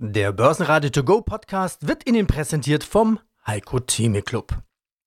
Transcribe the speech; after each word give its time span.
Der 0.00 0.30
Börsenradio 0.30 0.90
To 0.90 1.02
Go 1.02 1.22
Podcast 1.22 1.88
wird 1.88 2.08
Ihnen 2.08 2.28
präsentiert 2.28 2.84
vom 2.84 3.18
Heiko 3.44 3.80
Theme 3.80 4.22
Club. 4.22 4.56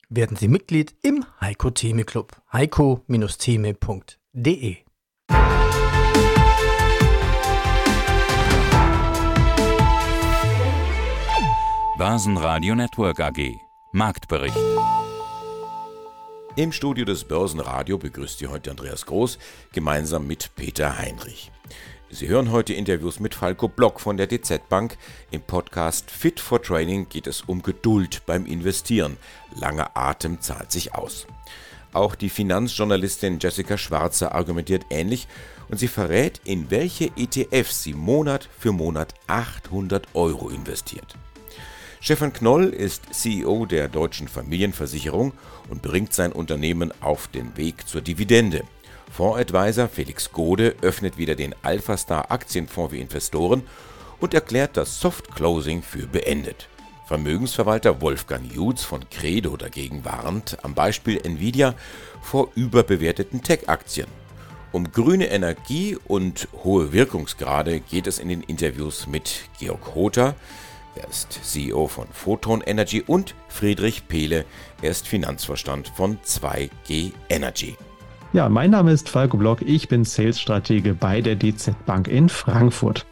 Werden 0.09 0.35
Sie 0.35 0.49
Mitglied 0.49 0.93
im 1.01 1.23
Heiko 1.39 1.69
Theme 1.69 2.03
Club. 2.03 2.35
heiko-theme.de 2.51 4.75
Börsenradio 11.97 12.75
Network 12.75 13.21
AG 13.21 13.55
Marktbericht 13.93 14.57
Im 16.57 16.73
Studio 16.73 17.05
des 17.05 17.23
Börsenradio 17.23 17.97
begrüßt 17.97 18.39
Sie 18.39 18.47
heute 18.47 18.71
Andreas 18.71 19.05
Groß 19.05 19.39
gemeinsam 19.71 20.27
mit 20.27 20.53
Peter 20.57 20.97
Heinrich. 20.97 21.49
Sie 22.13 22.27
hören 22.27 22.51
heute 22.51 22.73
Interviews 22.73 23.21
mit 23.21 23.33
Falco 23.33 23.69
Block 23.69 24.01
von 24.01 24.17
der 24.17 24.27
DZ 24.27 24.67
Bank. 24.67 24.97
Im 25.31 25.39
Podcast 25.39 26.11
Fit 26.11 26.41
for 26.41 26.61
Training 26.61 27.07
geht 27.07 27.25
es 27.25 27.41
um 27.43 27.61
Geduld 27.61 28.23
beim 28.25 28.45
Investieren. 28.45 29.15
Langer 29.55 29.91
Atem 29.95 30.41
zahlt 30.41 30.73
sich 30.73 30.93
aus. 30.93 31.25
Auch 31.93 32.15
die 32.15 32.27
Finanzjournalistin 32.27 33.39
Jessica 33.39 33.77
Schwarzer 33.77 34.35
argumentiert 34.35 34.87
ähnlich 34.89 35.29
und 35.69 35.77
sie 35.77 35.87
verrät, 35.87 36.41
in 36.43 36.69
welche 36.69 37.11
ETFs 37.15 37.81
sie 37.81 37.93
Monat 37.93 38.49
für 38.59 38.73
Monat 38.73 39.13
800 39.27 40.13
Euro 40.13 40.49
investiert. 40.49 41.15
Stefan 42.01 42.33
Knoll 42.33 42.65
ist 42.65 43.13
CEO 43.13 43.65
der 43.65 43.87
Deutschen 43.87 44.27
Familienversicherung 44.27 45.31
und 45.69 45.81
bringt 45.81 46.13
sein 46.13 46.33
Unternehmen 46.33 46.91
auf 46.99 47.29
den 47.29 47.55
Weg 47.55 47.87
zur 47.87 48.01
Dividende. 48.01 48.65
Fondsadvisor 49.11 49.89
Felix 49.89 50.31
Gode 50.31 50.75
öffnet 50.81 51.17
wieder 51.17 51.35
den 51.35 51.53
Alphastar 51.63 52.31
Aktienfonds 52.31 52.93
für 52.93 52.97
Investoren 52.99 53.63
und 54.21 54.33
erklärt 54.33 54.77
das 54.77 55.01
Soft 55.01 55.35
Closing 55.35 55.83
für 55.83 56.07
beendet. 56.07 56.69
Vermögensverwalter 57.07 57.99
Wolfgang 58.01 58.49
Jutz 58.53 58.83
von 58.83 59.09
Credo 59.09 59.57
dagegen 59.57 60.05
warnt 60.05 60.57
am 60.63 60.73
Beispiel 60.73 61.19
Nvidia 61.21 61.75
vor 62.21 62.51
überbewerteten 62.55 63.43
Tech-Aktien. 63.43 64.07
Um 64.71 64.89
grüne 64.93 65.27
Energie 65.27 65.97
und 66.07 66.47
hohe 66.63 66.93
Wirkungsgrade 66.93 67.81
geht 67.81 68.07
es 68.07 68.17
in 68.17 68.29
den 68.29 68.41
Interviews 68.41 69.07
mit 69.07 69.49
Georg 69.59 69.93
Hoter, 69.93 70.35
er 70.95 71.09
ist 71.09 71.39
CEO 71.43 71.87
von 71.87 72.07
Photon 72.13 72.61
Energy 72.61 73.03
und 73.05 73.35
Friedrich 73.49 74.07
Pehle, 74.07 74.45
er 74.81 74.91
ist 74.91 75.05
Finanzvorstand 75.07 75.89
von 75.89 76.17
2G 76.21 77.11
Energy. 77.29 77.75
Ja, 78.33 78.47
mein 78.47 78.71
Name 78.71 78.93
ist 78.93 79.09
Falco 79.09 79.35
Block, 79.35 79.61
ich 79.61 79.89
bin 79.89 80.05
Sales-Stratege 80.05 80.93
bei 80.93 81.19
der 81.19 81.35
DZ 81.35 81.75
Bank 81.85 82.07
in 82.07 82.29
Frankfurt. 82.29 83.05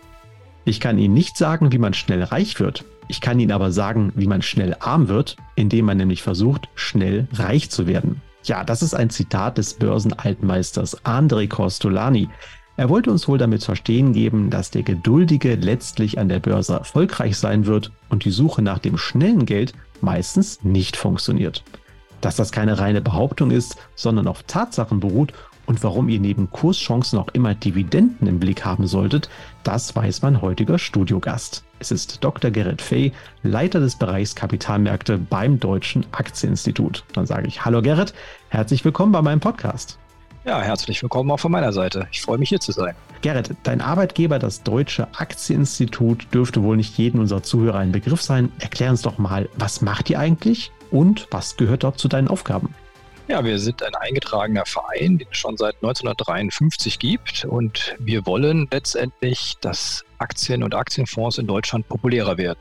Ich 0.64 0.80
kann 0.80 0.98
Ihnen 0.98 1.14
nicht 1.14 1.36
sagen, 1.36 1.74
wie 1.74 1.78
man 1.78 1.94
schnell 1.94 2.24
reich 2.24 2.58
wird. 2.62 2.86
Ich 3.10 3.20
kann 3.20 3.38
Ihnen 3.38 3.52
aber 3.52 3.74
sagen, 3.74 4.14
wie 4.16 4.28
man 4.28 4.42
schnell 4.42 4.78
arm 4.80 5.10
wird, 5.10 5.36
indem 5.56 5.88
man 5.88 5.98
nämlich 5.98 6.24
versucht, 6.24 6.70
schnell 6.74 7.28
reich 7.34 7.70
zu 7.70 7.86
werden. 7.86 8.22
Ja, 8.46 8.64
das 8.64 8.82
ist 8.82 8.94
ein 8.94 9.10
Zitat 9.10 9.58
des 9.58 9.74
Börsenaltmeisters 9.74 11.04
André 11.04 11.50
Costolani. 11.50 12.30
Er 12.78 12.88
wollte 12.88 13.12
uns 13.12 13.28
wohl 13.28 13.38
damit 13.38 13.66
verstehen 13.66 14.14
geben, 14.14 14.50
dass 14.50 14.72
der 14.72 14.84
Geduldige 14.84 15.56
letztlich 15.56 16.18
an 16.18 16.30
der 16.30 16.40
Börse 16.40 16.76
erfolgreich 16.76 17.38
sein 17.38 17.66
wird 17.66 17.92
und 18.08 18.24
die 18.24 18.32
Suche 18.32 18.62
nach 18.62 18.80
dem 18.80 18.98
schnellen 18.98 19.46
Geld 19.46 19.74
meistens 20.00 20.64
nicht 20.64 20.96
funktioniert 20.96 21.62
dass 22.22 22.36
das 22.36 22.52
keine 22.52 22.80
reine 22.80 23.02
Behauptung 23.02 23.52
ist, 23.52 23.78
sondern 23.96 24.28
auf 24.28 24.44
Tatsachen 24.44 25.00
beruht 25.00 25.34
und 25.70 25.84
warum 25.84 26.10
ihr 26.10 26.20
neben 26.20 26.50
Kurschancen 26.50 27.20
auch 27.20 27.28
immer 27.34 27.54
Dividenden 27.54 28.28
im 28.28 28.40
Blick 28.40 28.66
haben 28.66 28.88
solltet, 28.88 29.30
das 29.64 29.96
weiß 29.96 30.24
mein 30.24 30.42
heutiger 30.42 30.80
Studiogast. 30.80 31.64
Es 31.78 31.92
ist 31.92 32.24
Dr. 32.24 32.50
Gerrit 32.50 32.82
Fey, 32.82 33.14
Leiter 33.44 33.80
des 33.80 33.96
Bereichs 33.96 34.36
Kapitalmärkte 34.36 35.20
beim 35.20 35.60
Deutschen 35.60 36.08
Aktieninstitut. 36.12 37.04
Dann 37.14 37.28
sage 37.28 37.48
ich 37.48 37.66
Hallo 37.66 37.84
Gerrit, 37.84 38.16
herzlich 38.50 38.84
willkommen 38.84 39.12
bei 39.12 39.22
meinem 39.22 39.42
Podcast. 39.42 40.00
Ja, 40.50 40.64
herzlich 40.64 41.04
willkommen 41.04 41.30
auch 41.30 41.40
von 41.40 41.52
meiner 41.52 41.72
Seite. 41.72 42.08
Ich 42.12 42.24
freue 42.24 42.40
mich 42.40 42.50
hier 42.50 42.60
zu 42.60 42.72
sein. 42.72 42.96
Gerrit, 43.22 43.52
dein 43.62 43.82
Arbeitgeber, 43.82 44.40
das 44.40 44.64
Deutsche 44.64 45.08
Aktieninstitut, 45.14 46.26
dürfte 46.34 46.64
wohl 46.64 46.76
nicht 46.76 46.98
jedem 46.98 47.20
unserer 47.20 47.44
Zuhörer 47.44 47.78
ein 47.78 47.92
Begriff 47.92 48.24
sein. 48.24 48.52
Erklär 48.58 48.90
uns 48.90 49.04
doch 49.04 49.20
mal, 49.20 49.48
was 49.58 49.82
macht 49.82 50.10
ihr 50.10 50.18
eigentlich 50.18 50.72
und 50.90 51.28
was 51.30 51.56
gehört 51.56 51.84
dort 51.84 52.00
zu 52.00 52.08
deinen 52.08 52.28
Aufgaben? 52.28 52.74
Ja, 53.28 53.46
wir 53.46 53.60
sind 53.60 53.84
ein 53.84 53.94
eingetragener 53.94 54.66
Verein, 54.66 55.20
den 55.20 55.28
es 55.30 55.38
schon 55.38 55.56
seit 55.56 55.76
1953 55.84 56.98
gibt 56.98 57.46
und 57.46 57.96
wir 58.00 58.26
wollen 58.26 58.68
letztendlich, 58.72 59.54
dass 59.62 60.04
Aktien 60.18 60.64
und 60.64 60.74
Aktienfonds 60.74 61.38
in 61.38 61.46
Deutschland 61.46 61.88
populärer 61.88 62.40
werden. 62.40 62.58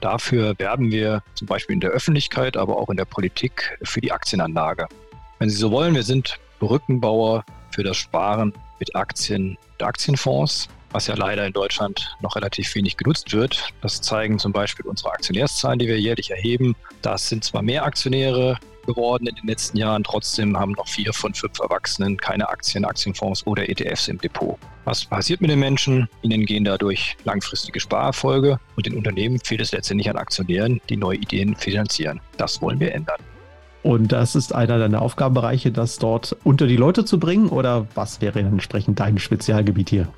Dafür 0.00 0.58
werben 0.58 0.90
wir 0.90 1.22
zum 1.34 1.48
Beispiel 1.48 1.74
in 1.74 1.80
der 1.80 1.90
Öffentlichkeit, 1.90 2.56
aber 2.56 2.78
auch 2.78 2.88
in 2.88 2.96
der 2.96 3.04
Politik 3.04 3.78
für 3.82 4.00
die 4.00 4.10
Aktienanlage. 4.10 4.86
Wenn 5.38 5.50
Sie 5.50 5.56
so 5.56 5.70
wollen, 5.70 5.94
wir 5.94 6.02
sind 6.02 6.38
Brückenbauer 6.60 7.44
für 7.72 7.82
das 7.82 7.96
Sparen 7.96 8.52
mit 8.78 8.94
Aktien 8.94 9.58
und 9.72 9.82
Aktienfonds 9.82 10.68
was 10.92 11.06
ja 11.06 11.14
leider 11.14 11.46
in 11.46 11.52
Deutschland 11.52 12.16
noch 12.20 12.36
relativ 12.36 12.74
wenig 12.74 12.96
genutzt 12.96 13.32
wird. 13.32 13.72
Das 13.80 14.00
zeigen 14.00 14.38
zum 14.38 14.52
Beispiel 14.52 14.86
unsere 14.86 15.10
Aktionärszahlen, 15.12 15.78
die 15.78 15.86
wir 15.86 16.00
jährlich 16.00 16.30
erheben. 16.30 16.74
Das 17.02 17.28
sind 17.28 17.44
zwar 17.44 17.62
mehr 17.62 17.84
Aktionäre 17.84 18.58
geworden 18.86 19.26
in 19.26 19.34
den 19.36 19.46
letzten 19.46 19.76
Jahren, 19.76 20.02
trotzdem 20.02 20.58
haben 20.58 20.72
noch 20.72 20.88
vier 20.88 21.12
von 21.12 21.34
fünf 21.34 21.58
Erwachsenen 21.60 22.16
keine 22.16 22.48
Aktien, 22.48 22.84
Aktienfonds 22.84 23.46
oder 23.46 23.68
ETFs 23.68 24.08
im 24.08 24.18
Depot. 24.18 24.58
Was 24.84 25.04
passiert 25.04 25.40
mit 25.40 25.50
den 25.50 25.60
Menschen? 25.60 26.08
Ihnen 26.22 26.46
gehen 26.46 26.64
dadurch 26.64 27.16
langfristige 27.24 27.78
Sparerfolge 27.78 28.58
und 28.76 28.86
den 28.86 28.96
Unternehmen 28.96 29.38
fehlt 29.38 29.60
es 29.60 29.72
letztendlich 29.72 30.08
an 30.08 30.16
Aktionären, 30.16 30.80
die 30.88 30.96
neue 30.96 31.18
Ideen 31.18 31.54
finanzieren. 31.54 32.20
Das 32.38 32.60
wollen 32.62 32.80
wir 32.80 32.92
ändern. 32.94 33.20
Und 33.82 34.12
das 34.12 34.34
ist 34.34 34.54
einer 34.54 34.78
deiner 34.78 35.02
Aufgabenbereiche, 35.02 35.72
das 35.72 35.98
dort 35.98 36.36
unter 36.44 36.66
die 36.66 36.76
Leute 36.76 37.04
zu 37.04 37.18
bringen? 37.18 37.48
Oder 37.48 37.86
was 37.94 38.20
wäre 38.20 38.40
entsprechend 38.40 39.00
dein 39.00 39.18
Spezialgebiet 39.18 39.88
hier? 39.88 40.08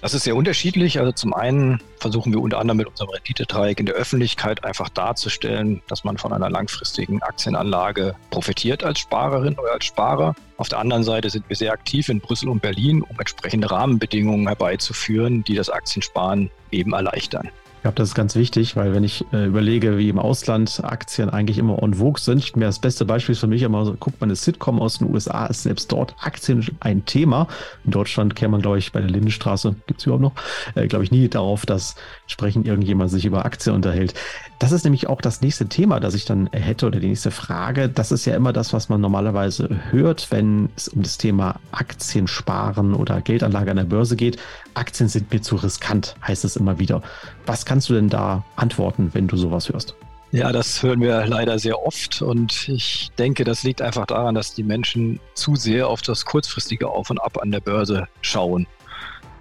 Das 0.00 0.14
ist 0.14 0.24
sehr 0.24 0.36
unterschiedlich. 0.36 1.00
Also 1.00 1.10
zum 1.10 1.34
einen 1.34 1.80
versuchen 1.98 2.32
wir 2.32 2.40
unter 2.40 2.60
anderem 2.60 2.78
mit 2.78 2.86
unserem 2.86 3.10
Renditedreieck 3.10 3.80
in 3.80 3.86
der 3.86 3.96
Öffentlichkeit 3.96 4.64
einfach 4.64 4.88
darzustellen, 4.88 5.82
dass 5.88 6.04
man 6.04 6.18
von 6.18 6.32
einer 6.32 6.48
langfristigen 6.48 7.20
Aktienanlage 7.22 8.14
profitiert 8.30 8.84
als 8.84 9.00
Sparerin 9.00 9.58
oder 9.58 9.72
als 9.72 9.86
Sparer. 9.86 10.36
Auf 10.56 10.68
der 10.68 10.78
anderen 10.78 11.02
Seite 11.02 11.30
sind 11.30 11.48
wir 11.48 11.56
sehr 11.56 11.72
aktiv 11.72 12.08
in 12.08 12.20
Brüssel 12.20 12.48
und 12.48 12.62
Berlin, 12.62 13.02
um 13.02 13.18
entsprechende 13.18 13.70
Rahmenbedingungen 13.70 14.46
herbeizuführen, 14.46 15.42
die 15.42 15.54
das 15.54 15.68
Aktiensparen 15.68 16.50
eben 16.70 16.92
erleichtern. 16.92 17.50
Ich 17.78 17.82
glaube, 17.82 17.94
das 17.94 18.08
ist 18.08 18.16
ganz 18.16 18.34
wichtig, 18.34 18.74
weil 18.74 18.92
wenn 18.92 19.04
ich 19.04 19.24
äh, 19.32 19.46
überlege, 19.46 19.98
wie 19.98 20.08
im 20.08 20.18
Ausland 20.18 20.80
Aktien 20.82 21.30
eigentlich 21.30 21.58
immer 21.58 21.80
on 21.80 21.94
vogue 21.94 22.20
sind, 22.20 22.56
mir 22.56 22.64
das 22.64 22.80
beste 22.80 23.04
Beispiel 23.04 23.34
ist 23.34 23.38
für 23.38 23.46
mich 23.46 23.62
immer 23.62 23.84
so, 23.84 23.94
guckt 23.94 24.20
man 24.20 24.30
eine 24.30 24.34
Sitcom 24.34 24.80
aus 24.80 24.98
den 24.98 25.14
USA, 25.14 25.46
ist 25.46 25.62
selbst 25.62 25.92
dort 25.92 26.16
Aktien 26.18 26.66
ein 26.80 27.04
Thema. 27.04 27.46
In 27.84 27.92
Deutschland 27.92 28.34
käme 28.34 28.50
man, 28.50 28.62
glaube 28.62 28.78
ich, 28.78 28.90
bei 28.90 29.00
der 29.00 29.08
Lindenstraße, 29.08 29.76
gibt 29.86 30.00
es 30.00 30.06
überhaupt 30.06 30.22
noch, 30.22 30.32
äh, 30.74 30.88
glaube 30.88 31.04
ich, 31.04 31.12
nie 31.12 31.28
darauf, 31.28 31.66
dass 31.66 31.94
entsprechend 32.28 32.66
irgendjemand 32.66 33.10
sich 33.10 33.24
über 33.24 33.46
Aktien 33.46 33.74
unterhält. 33.74 34.12
Das 34.58 34.70
ist 34.70 34.84
nämlich 34.84 35.08
auch 35.08 35.22
das 35.22 35.40
nächste 35.40 35.66
Thema, 35.66 35.98
das 35.98 36.12
ich 36.12 36.26
dann 36.26 36.50
hätte 36.52 36.86
oder 36.86 37.00
die 37.00 37.08
nächste 37.08 37.30
Frage. 37.30 37.88
Das 37.88 38.12
ist 38.12 38.26
ja 38.26 38.36
immer 38.36 38.52
das, 38.52 38.74
was 38.74 38.90
man 38.90 39.00
normalerweise 39.00 39.80
hört, 39.90 40.30
wenn 40.30 40.68
es 40.76 40.88
um 40.88 41.02
das 41.02 41.16
Thema 41.16 41.58
Aktien 41.72 42.28
sparen 42.28 42.92
oder 42.92 43.22
Geldanlage 43.22 43.70
an 43.70 43.78
der 43.78 43.84
Börse 43.84 44.14
geht. 44.14 44.36
Aktien 44.74 45.08
sind 45.08 45.32
mir 45.32 45.40
zu 45.40 45.56
riskant, 45.56 46.16
heißt 46.26 46.44
es 46.44 46.56
immer 46.56 46.78
wieder. 46.78 47.00
Was 47.46 47.64
kannst 47.64 47.88
du 47.88 47.94
denn 47.94 48.10
da 48.10 48.44
antworten, 48.56 49.08
wenn 49.14 49.26
du 49.26 49.38
sowas 49.38 49.70
hörst? 49.70 49.94
Ja, 50.30 50.52
das 50.52 50.82
hören 50.82 51.00
wir 51.00 51.24
leider 51.26 51.58
sehr 51.58 51.82
oft 51.82 52.20
und 52.20 52.68
ich 52.68 53.10
denke, 53.18 53.44
das 53.44 53.62
liegt 53.62 53.80
einfach 53.80 54.04
daran, 54.04 54.34
dass 54.34 54.52
die 54.52 54.62
Menschen 54.62 55.18
zu 55.32 55.56
sehr 55.56 55.88
auf 55.88 56.02
das 56.02 56.26
kurzfristige 56.26 56.90
Auf 56.90 57.08
und 57.08 57.18
Ab 57.18 57.38
an 57.40 57.50
der 57.50 57.60
Börse 57.60 58.06
schauen. 58.20 58.66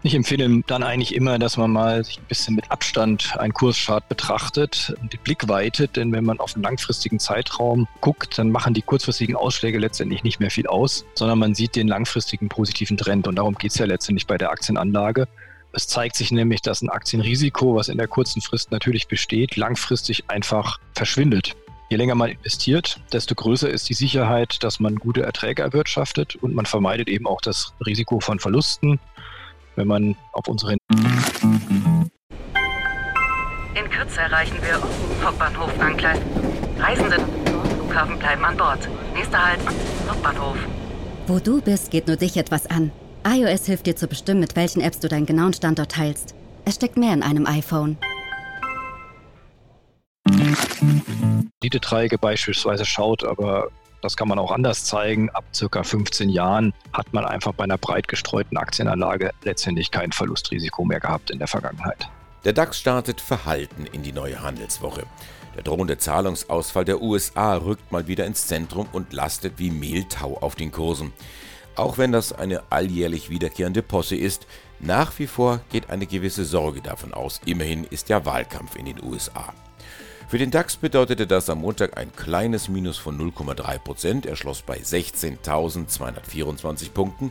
Ich 0.03 0.13
empfehle 0.13 0.61
dann 0.67 0.83
eigentlich 0.83 1.15
immer, 1.15 1.39
dass 1.39 1.57
man 1.57 1.71
mal 1.71 2.03
sich 2.03 2.19
ein 2.19 2.25
bisschen 2.25 2.55
mit 2.55 2.69
Abstand 2.71 3.35
einen 3.37 3.53
Kurschart 3.53 4.07
betrachtet 4.07 4.95
und 5.01 5.11
den 5.11 5.19
Blick 5.21 5.47
weitet, 5.47 5.95
denn 5.95 6.11
wenn 6.11 6.23
man 6.23 6.39
auf 6.39 6.53
einen 6.53 6.63
langfristigen 6.63 7.19
Zeitraum 7.19 7.87
guckt, 7.99 8.37
dann 8.37 8.51
machen 8.51 8.73
die 8.73 8.83
kurzfristigen 8.83 9.35
Ausschläge 9.35 9.79
letztendlich 9.79 10.23
nicht 10.23 10.39
mehr 10.39 10.51
viel 10.51 10.67
aus, 10.67 11.03
sondern 11.15 11.39
man 11.39 11.55
sieht 11.55 11.75
den 11.75 11.87
langfristigen 11.87 12.47
positiven 12.47 12.95
Trend 12.95 13.27
und 13.27 13.35
darum 13.35 13.55
geht 13.55 13.71
es 13.71 13.77
ja 13.79 13.85
letztendlich 13.85 14.27
bei 14.27 14.37
der 14.37 14.51
Aktienanlage. 14.51 15.27
Es 15.73 15.87
zeigt 15.87 16.15
sich 16.15 16.31
nämlich, 16.31 16.61
dass 16.61 16.81
ein 16.81 16.89
Aktienrisiko, 16.89 17.75
was 17.75 17.89
in 17.89 17.97
der 17.97 18.07
kurzen 18.07 18.41
Frist 18.41 18.71
natürlich 18.71 19.07
besteht, 19.07 19.57
langfristig 19.57 20.29
einfach 20.29 20.79
verschwindet. 20.93 21.55
Je 21.89 21.97
länger 21.97 22.15
man 22.15 22.29
investiert, 22.29 22.99
desto 23.13 23.33
größer 23.33 23.69
ist 23.69 23.87
die 23.87 23.93
Sicherheit, 23.93 24.61
dass 24.61 24.79
man 24.79 24.95
gute 24.95 25.23
Erträge 25.23 25.61
erwirtschaftet 25.61 26.35
und 26.35 26.53
man 26.53 26.65
vermeidet 26.65 27.07
eben 27.07 27.25
auch 27.25 27.39
das 27.39 27.73
Risiko 27.85 28.19
von 28.19 28.39
Verlusten, 28.39 28.99
wenn 29.77 29.87
man 29.87 30.15
auf 30.33 30.47
unsere. 30.47 30.73
In 30.73 30.79
Kürze 33.89 34.19
erreichen 34.19 34.57
wir 34.61 34.81
Hauptbahnhof 35.23 35.71
Angleis. 35.79 36.19
Reisende 36.77 37.17
Flughafen 37.75 38.19
bleiben 38.19 38.43
an 38.43 38.57
Bord. 38.57 38.89
Nächster 39.13 39.45
Halt, 39.45 39.61
Hauptbahnhof. 40.09 40.57
Wo 41.27 41.39
du 41.39 41.61
bist, 41.61 41.91
geht 41.91 42.07
nur 42.07 42.17
dich 42.17 42.35
etwas 42.37 42.65
an 42.67 42.91
iOS 43.27 43.65
hilft 43.65 43.85
dir 43.85 43.95
zu 43.95 44.07
bestimmen, 44.07 44.39
mit 44.39 44.55
welchen 44.55 44.81
Apps 44.81 44.99
du 44.99 45.09
deinen 45.09 45.25
genauen 45.25 45.53
Standort 45.53 45.91
teilst. 45.91 46.33
Es 46.65 46.75
steckt 46.75 46.97
mehr 46.97 47.13
in 47.13 47.23
einem 47.23 47.45
iPhone. 47.45 47.97
Elite-Dreiecke 51.61 52.17
beispielsweise 52.17 52.85
schaut, 52.85 53.25
aber 53.25 53.67
das 54.07 54.15
kann 54.15 54.29
man 54.29 54.39
auch 54.39 54.53
anders 54.53 54.85
zeigen. 54.85 55.29
Ab 55.31 55.43
circa 55.53 55.83
15 55.83 56.29
Jahren 56.29 56.73
hat 56.93 57.11
man 57.11 57.25
einfach 57.25 57.51
bei 57.51 57.65
einer 57.65 57.77
breit 57.77 58.07
gestreuten 58.07 58.55
Aktienanlage 58.55 59.31
letztendlich 59.43 59.91
kein 59.91 60.13
Verlustrisiko 60.13 60.85
mehr 60.85 61.01
gehabt 61.01 61.29
in 61.29 61.39
der 61.39 61.49
Vergangenheit. 61.49 62.07
Der 62.45 62.53
DAX 62.53 62.79
startet 62.79 63.19
verhalten 63.19 63.85
in 63.91 64.03
die 64.03 64.13
neue 64.13 64.41
Handelswoche. 64.41 65.03
Der 65.57 65.63
drohende 65.63 65.97
Zahlungsausfall 65.97 66.85
der 66.85 67.01
USA 67.01 67.57
rückt 67.57 67.91
mal 67.91 68.07
wieder 68.07 68.25
ins 68.25 68.47
Zentrum 68.47 68.87
und 68.93 69.11
lastet 69.11 69.55
wie 69.57 69.71
Mehltau 69.71 70.37
auf 70.37 70.55
den 70.55 70.71
Kursen. 70.71 71.11
Auch 71.75 71.97
wenn 71.97 72.13
das 72.13 72.31
eine 72.31 72.63
alljährlich 72.69 73.29
wiederkehrende 73.29 73.81
Posse 73.81 74.15
ist, 74.15 74.47
nach 74.79 75.19
wie 75.19 75.27
vor 75.27 75.59
geht 75.69 75.89
eine 75.89 76.07
gewisse 76.07 76.45
Sorge 76.45 76.79
davon 76.79 77.13
aus. 77.13 77.41
Immerhin 77.43 77.83
ist 77.83 78.07
ja 78.07 78.23
Wahlkampf 78.23 78.77
in 78.77 78.85
den 78.85 79.03
USA. 79.03 79.53
Für 80.29 80.37
den 80.37 80.51
DAX 80.51 80.75
bedeutete 80.75 81.25
das 81.25 81.49
am 81.49 81.61
Montag 81.61 81.95
ein 81.95 82.13
kleines 82.13 82.67
Minus 82.67 82.97
von 82.97 83.17
0,3%. 83.17 84.27
Er 84.27 84.35
schloss 84.35 84.61
bei 84.61 84.77
16.224 84.77 86.91
Punkten. 86.91 87.29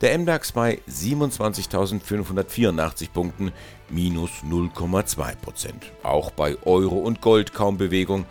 Der 0.00 0.16
MDAX 0.16 0.52
bei 0.52 0.78
27.584 0.88 3.10
Punkten, 3.10 3.50
minus 3.90 4.30
0,2%. 4.48 5.34
Auch 6.04 6.30
bei 6.30 6.56
Euro 6.62 6.98
und 6.98 7.20
Gold 7.22 7.54
kaum 7.54 7.76
Bewegung. 7.76 8.24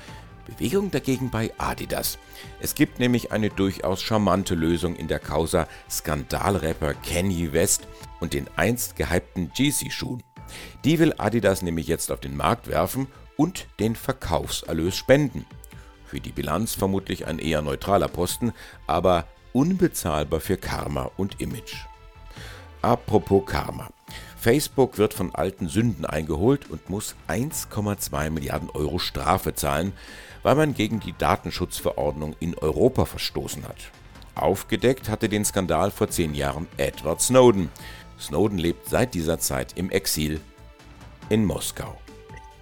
Bewegung 0.46 0.90
dagegen 0.90 1.30
bei 1.30 1.52
Adidas. 1.58 2.18
Es 2.62 2.76
gibt 2.76 3.00
nämlich 3.00 3.34
eine 3.34 3.50
durchaus 3.50 4.02
charmante 4.02 4.56
Lösung 4.56 4.96
in 4.96 5.10
der 5.10 5.20
Causa 5.20 5.68
Skandalrapper 5.92 6.94
Kanye 6.94 7.52
West 7.52 7.90
und 8.22 8.32
den 8.32 8.48
einst 8.56 8.96
gehypten 8.96 9.52
Yeezy-Schuhen. 9.54 10.24
Die 10.86 10.98
will 10.98 11.14
Adidas 11.18 11.62
nämlich 11.62 11.88
jetzt 11.88 12.10
auf 12.10 12.22
den 12.22 12.38
Markt 12.38 12.70
werfen 12.70 13.08
und 13.38 13.68
den 13.80 13.96
Verkaufserlös 13.96 14.98
spenden. 14.98 15.46
Für 16.06 16.20
die 16.20 16.32
Bilanz 16.32 16.74
vermutlich 16.74 17.28
ein 17.28 17.40
eher 17.40 17.62
neutraler 17.62 18.08
Posten, 18.08 18.54
aber 18.86 19.26
unbezahlbar 19.54 20.40
für 20.40 20.58
Karma 20.58 21.12
und 21.18 21.40
Image. 21.40 21.76
Apropos 22.82 23.46
Karma. 23.46 23.90
Facebook 24.38 24.98
wird 24.98 25.14
von 25.14 25.34
alten 25.34 25.68
Sünden 25.68 26.06
eingeholt 26.06 26.70
und 26.70 26.90
muss 26.90 27.16
1,2 27.28 28.30
Milliarden 28.30 28.70
Euro 28.70 29.00
Strafe 29.00 29.56
zahlen, 29.56 29.94
weil 30.44 30.56
man 30.56 30.74
gegen 30.74 31.00
die 31.00 31.14
Datenschutzverordnung 31.18 32.36
in 32.40 32.56
Europa 32.56 33.06
verstoßen 33.06 33.68
hat. 33.68 33.92
Aufgedeckt 34.36 35.10
hatte 35.10 35.28
den 35.28 35.44
Skandal 35.44 35.92
vor 35.92 36.10
zehn 36.10 36.36
Jahren 36.36 36.68
Edward 36.78 37.22
Snowden. 37.22 37.70
Snowden 38.20 38.60
lebt 38.60 38.88
seit 38.88 39.16
dieser 39.16 39.40
Zeit 39.40 39.74
im 39.76 39.90
Exil 39.90 40.40
in 41.30 41.44
Moskau. 41.44 41.98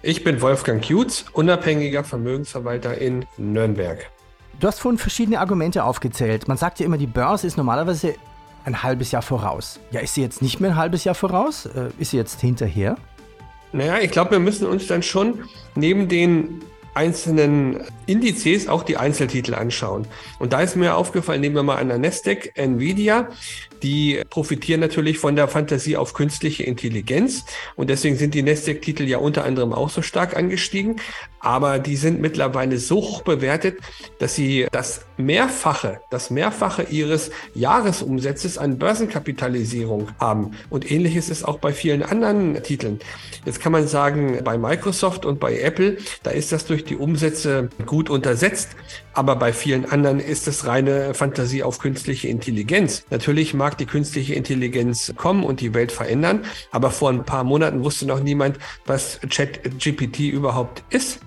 Ich 0.08 0.22
bin 0.22 0.40
Wolfgang 0.40 0.86
Kutz, 0.86 1.24
unabhängiger 1.32 2.04
Vermögensverwalter 2.04 2.96
in 2.96 3.24
Nürnberg. 3.38 4.08
Du 4.60 4.68
hast 4.68 4.78
vorhin 4.78 4.98
verschiedene 4.98 5.40
Argumente 5.40 5.82
aufgezählt. 5.82 6.46
Man 6.46 6.56
sagt 6.56 6.78
ja 6.78 6.86
immer, 6.86 6.96
die 6.96 7.08
Börse 7.08 7.48
ist 7.48 7.56
normalerweise 7.56 8.14
ein 8.64 8.84
halbes 8.84 9.10
Jahr 9.10 9.22
voraus. 9.22 9.80
Ja, 9.90 9.98
ist 9.98 10.14
sie 10.14 10.22
jetzt 10.22 10.42
nicht 10.42 10.60
mehr 10.60 10.70
ein 10.70 10.76
halbes 10.76 11.02
Jahr 11.02 11.16
voraus? 11.16 11.66
Äh, 11.66 11.88
ist 11.98 12.12
sie 12.12 12.18
jetzt 12.18 12.40
hinterher? 12.40 12.98
Naja, 13.72 13.98
ich 13.98 14.12
glaube, 14.12 14.30
wir 14.30 14.38
müssen 14.38 14.68
uns 14.68 14.86
dann 14.86 15.02
schon 15.02 15.42
neben 15.74 16.06
den 16.06 16.62
einzelnen 16.94 17.80
Indizes 18.06 18.68
auch 18.68 18.84
die 18.84 18.98
Einzeltitel 18.98 19.54
anschauen. 19.54 20.06
Und 20.38 20.52
da 20.52 20.60
ist 20.60 20.76
mir 20.76 20.94
aufgefallen, 20.94 21.40
nehmen 21.40 21.56
wir 21.56 21.64
mal 21.64 21.78
an 21.78 21.88
der 21.88 21.98
Nasdaq, 21.98 22.52
Nvidia, 22.54 23.28
die 23.82 24.22
profitieren 24.30 24.80
natürlich 24.80 25.18
von 25.18 25.36
der 25.36 25.48
Fantasie 25.48 25.96
auf 25.96 26.14
künstliche 26.14 26.62
Intelligenz. 26.62 27.44
Und 27.74 27.90
deswegen 27.90 28.16
sind 28.16 28.34
die 28.34 28.42
Nasdaq-Titel 28.42 29.04
ja 29.04 29.18
unter 29.18 29.44
anderem 29.44 29.72
auch 29.72 29.90
so 29.90 30.02
stark 30.02 30.36
angestiegen. 30.36 30.96
Aber 31.40 31.78
die 31.78 31.96
sind 31.96 32.20
mittlerweile 32.20 32.78
so 32.78 32.96
hoch 32.96 33.22
bewertet, 33.22 33.78
dass 34.18 34.34
sie 34.34 34.66
das 34.72 35.02
Mehrfache, 35.16 36.00
das 36.10 36.30
Mehrfache 36.30 36.82
ihres 36.84 37.30
Jahresumsatzes 37.54 38.58
an 38.58 38.78
Börsenkapitalisierung 38.78 40.08
haben. 40.18 40.52
Und 40.70 40.90
ähnliches 40.90 41.28
ist 41.28 41.44
auch 41.44 41.58
bei 41.58 41.72
vielen 41.72 42.02
anderen 42.02 42.62
Titeln. 42.62 42.98
Jetzt 43.44 43.60
kann 43.60 43.72
man 43.72 43.86
sagen, 43.86 44.40
bei 44.42 44.58
Microsoft 44.58 45.24
und 45.24 45.38
bei 45.38 45.60
Apple, 45.60 45.98
da 46.22 46.30
ist 46.30 46.52
das 46.52 46.66
durch 46.66 46.84
die 46.84 46.96
Umsätze 46.96 47.68
gut 47.86 48.10
untersetzt. 48.10 48.70
Aber 49.12 49.36
bei 49.36 49.52
vielen 49.54 49.86
anderen 49.86 50.20
ist 50.20 50.46
es 50.46 50.66
reine 50.66 51.14
Fantasie 51.14 51.62
auf 51.62 51.78
künstliche 51.78 52.28
Intelligenz. 52.28 53.04
Natürlich 53.08 53.54
mag 53.54 53.65
die 53.74 53.86
künstliche 53.86 54.34
Intelligenz 54.34 55.12
kommen 55.16 55.44
und 55.44 55.60
die 55.60 55.74
Welt 55.74 55.92
verändern, 55.92 56.44
aber 56.70 56.90
vor 56.90 57.10
ein 57.10 57.24
paar 57.24 57.44
Monaten 57.44 57.84
wusste 57.84 58.06
noch 58.06 58.20
niemand, 58.20 58.58
was 58.84 59.20
ChatGPT 59.28 60.20
überhaupt 60.20 60.82
ist. 60.90 61.20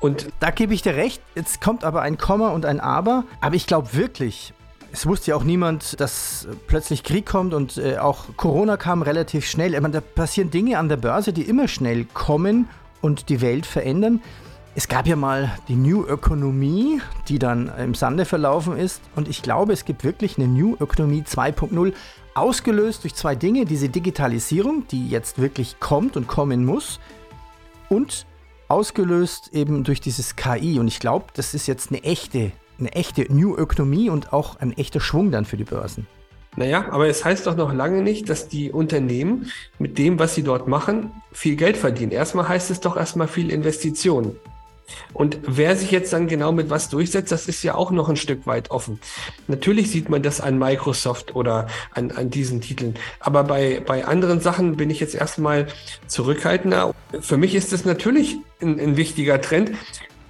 Und 0.00 0.28
da 0.40 0.50
gebe 0.50 0.74
ich 0.74 0.82
dir 0.82 0.96
recht. 0.96 1.22
Jetzt 1.34 1.60
kommt 1.60 1.84
aber 1.84 2.02
ein 2.02 2.18
Komma 2.18 2.50
und 2.50 2.64
ein 2.66 2.80
Aber. 2.80 3.24
Aber 3.40 3.54
ich 3.54 3.66
glaube 3.66 3.94
wirklich, 3.94 4.52
es 4.92 5.06
wusste 5.06 5.30
ja 5.30 5.36
auch 5.36 5.44
niemand, 5.44 6.00
dass 6.00 6.48
plötzlich 6.66 7.02
Krieg 7.02 7.26
kommt 7.26 7.54
und 7.54 7.76
äh, 7.76 7.98
auch 7.98 8.24
Corona 8.36 8.76
kam 8.76 9.02
relativ 9.02 9.46
schnell. 9.46 9.74
Ich 9.74 9.80
meine, 9.80 9.94
da 9.94 10.00
passieren 10.00 10.50
Dinge 10.50 10.78
an 10.78 10.88
der 10.88 10.96
Börse, 10.96 11.32
die 11.32 11.42
immer 11.42 11.68
schnell 11.68 12.06
kommen 12.12 12.68
und 13.00 13.28
die 13.28 13.40
Welt 13.40 13.66
verändern. 13.66 14.20
Es 14.76 14.86
gab 14.86 15.08
ja 15.08 15.16
mal 15.16 15.50
die 15.66 15.74
New 15.74 16.04
Ökonomie, 16.06 17.00
die 17.28 17.40
dann 17.40 17.72
im 17.76 17.94
Sande 17.94 18.24
verlaufen 18.24 18.76
ist. 18.76 19.02
Und 19.16 19.26
ich 19.28 19.42
glaube, 19.42 19.72
es 19.72 19.84
gibt 19.84 20.04
wirklich 20.04 20.38
eine 20.38 20.46
New 20.46 20.76
Ökonomie 20.78 21.22
2.0, 21.22 21.92
ausgelöst 22.34 23.02
durch 23.02 23.16
zwei 23.16 23.34
Dinge. 23.34 23.64
Diese 23.64 23.88
Digitalisierung, 23.88 24.86
die 24.86 25.08
jetzt 25.08 25.40
wirklich 25.40 25.80
kommt 25.80 26.16
und 26.16 26.28
kommen 26.28 26.64
muss. 26.64 27.00
Und 27.88 28.26
ausgelöst 28.68 29.50
eben 29.52 29.82
durch 29.82 30.00
dieses 30.00 30.36
KI. 30.36 30.78
Und 30.78 30.86
ich 30.86 31.00
glaube, 31.00 31.26
das 31.34 31.52
ist 31.52 31.66
jetzt 31.66 31.90
eine 31.90 32.04
echte, 32.04 32.52
eine 32.78 32.92
echte 32.92 33.22
New 33.32 33.56
Ökonomie 33.56 34.08
und 34.08 34.32
auch 34.32 34.60
ein 34.60 34.72
echter 34.78 35.00
Schwung 35.00 35.32
dann 35.32 35.46
für 35.46 35.56
die 35.56 35.64
Börsen. 35.64 36.06
Naja, 36.56 36.86
aber 36.90 37.08
es 37.08 37.24
heißt 37.24 37.46
doch 37.46 37.56
noch 37.56 37.72
lange 37.72 38.02
nicht, 38.02 38.28
dass 38.28 38.48
die 38.48 38.70
Unternehmen 38.70 39.50
mit 39.80 39.98
dem, 39.98 40.20
was 40.20 40.36
sie 40.36 40.44
dort 40.44 40.68
machen, 40.68 41.10
viel 41.32 41.56
Geld 41.56 41.76
verdienen. 41.76 42.12
Erstmal 42.12 42.48
heißt 42.48 42.70
es 42.70 42.80
doch 42.80 42.96
erstmal 42.96 43.28
viel 43.28 43.50
Investitionen. 43.50 44.36
Und 45.12 45.38
wer 45.42 45.76
sich 45.76 45.90
jetzt 45.90 46.12
dann 46.12 46.28
genau 46.28 46.52
mit 46.52 46.70
was 46.70 46.88
durchsetzt, 46.88 47.32
das 47.32 47.48
ist 47.48 47.62
ja 47.62 47.74
auch 47.74 47.90
noch 47.90 48.08
ein 48.08 48.16
Stück 48.16 48.46
weit 48.46 48.70
offen. 48.70 49.00
Natürlich 49.48 49.90
sieht 49.90 50.08
man 50.08 50.22
das 50.22 50.40
an 50.40 50.58
Microsoft 50.58 51.34
oder 51.34 51.66
an, 51.92 52.10
an 52.12 52.30
diesen 52.30 52.60
Titeln. 52.60 52.94
Aber 53.18 53.44
bei, 53.44 53.82
bei 53.84 54.04
anderen 54.04 54.40
Sachen 54.40 54.76
bin 54.76 54.90
ich 54.90 55.00
jetzt 55.00 55.14
erstmal 55.14 55.66
zurückhaltender. 56.06 56.94
Für 57.20 57.36
mich 57.36 57.54
ist 57.54 57.72
das 57.72 57.84
natürlich 57.84 58.36
ein, 58.60 58.78
ein 58.78 58.96
wichtiger 58.96 59.40
Trend. 59.40 59.72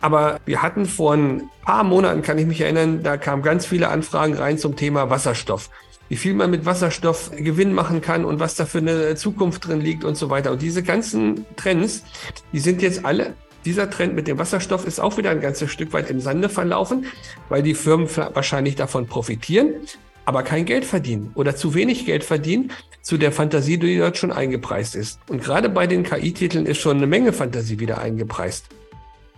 Aber 0.01 0.41
wir 0.47 0.63
hatten 0.63 0.87
vor 0.87 1.13
ein 1.13 1.51
paar 1.63 1.85
Monaten, 1.85 2.23
kann 2.23 2.39
ich 2.39 2.47
mich 2.47 2.63
erinnern, 2.63 3.03
da 3.03 3.19
kamen 3.19 3.43
ganz 3.43 3.67
viele 3.67 3.89
Anfragen 3.89 4.35
rein 4.35 4.57
zum 4.57 4.77
Thema 4.77 5.11
Wasserstoff 5.11 5.69
wie 6.11 6.17
viel 6.17 6.35
man 6.35 6.51
mit 6.51 6.67
Wasserstoff 6.67 7.31
Gewinn 7.31 7.73
machen 7.73 8.01
kann 8.01 8.25
und 8.25 8.41
was 8.41 8.57
da 8.57 8.67
für 8.67 8.79
eine 8.79 9.15
Zukunft 9.15 9.67
drin 9.67 9.81
liegt 9.81 10.05
und 10.05 10.17
so 10.17 10.29
weiter. 10.29 10.51
Und 10.51 10.61
diese 10.61 10.83
ganzen 10.83 11.47
Trends, 11.55 12.03
die 12.53 12.59
sind 12.59 12.83
jetzt 12.83 13.05
alle 13.05 13.35
dieser 13.65 13.91
Trend 13.91 14.15
mit 14.15 14.27
dem 14.27 14.39
Wasserstoff 14.39 14.87
ist 14.87 15.01
auch 15.01 15.17
wieder 15.17 15.31
ein 15.31 15.41
ganzes 15.41 15.71
Stück 15.71 15.93
weit 15.93 16.11
im 16.11 16.21
Sande 16.21 16.49
verlaufen, 16.49 17.07
weil 17.49 17.63
die 17.63 17.75
Firmen 17.75 18.09
wahrscheinlich 18.35 18.77
davon 18.77 19.07
profitieren, 19.07 19.75
aber 20.25 20.43
kein 20.43 20.65
Geld 20.65 20.85
verdienen 20.85 21.33
oder 21.35 21.57
zu 21.57 21.75
wenig 21.75 22.07
Geld 22.07 22.25
verdienen 22.25 22.73
zu 23.03 23.17
der 23.17 23.33
Fantasie, 23.33 23.79
die 23.79 23.99
dort 23.99 24.17
schon 24.17 24.33
eingepreist 24.33 24.95
ist. 24.95 25.21
Und 25.29 25.43
gerade 25.43 25.69
bei 25.69 25.87
den 25.87 26.03
KI-Titeln 26.03 26.67
ist 26.67 26.79
schon 26.79 26.99
eine 26.99 27.07
Menge 27.07 27.33
Fantasie 27.33 27.79
wieder 27.79 27.99
eingepreist. 27.99 28.67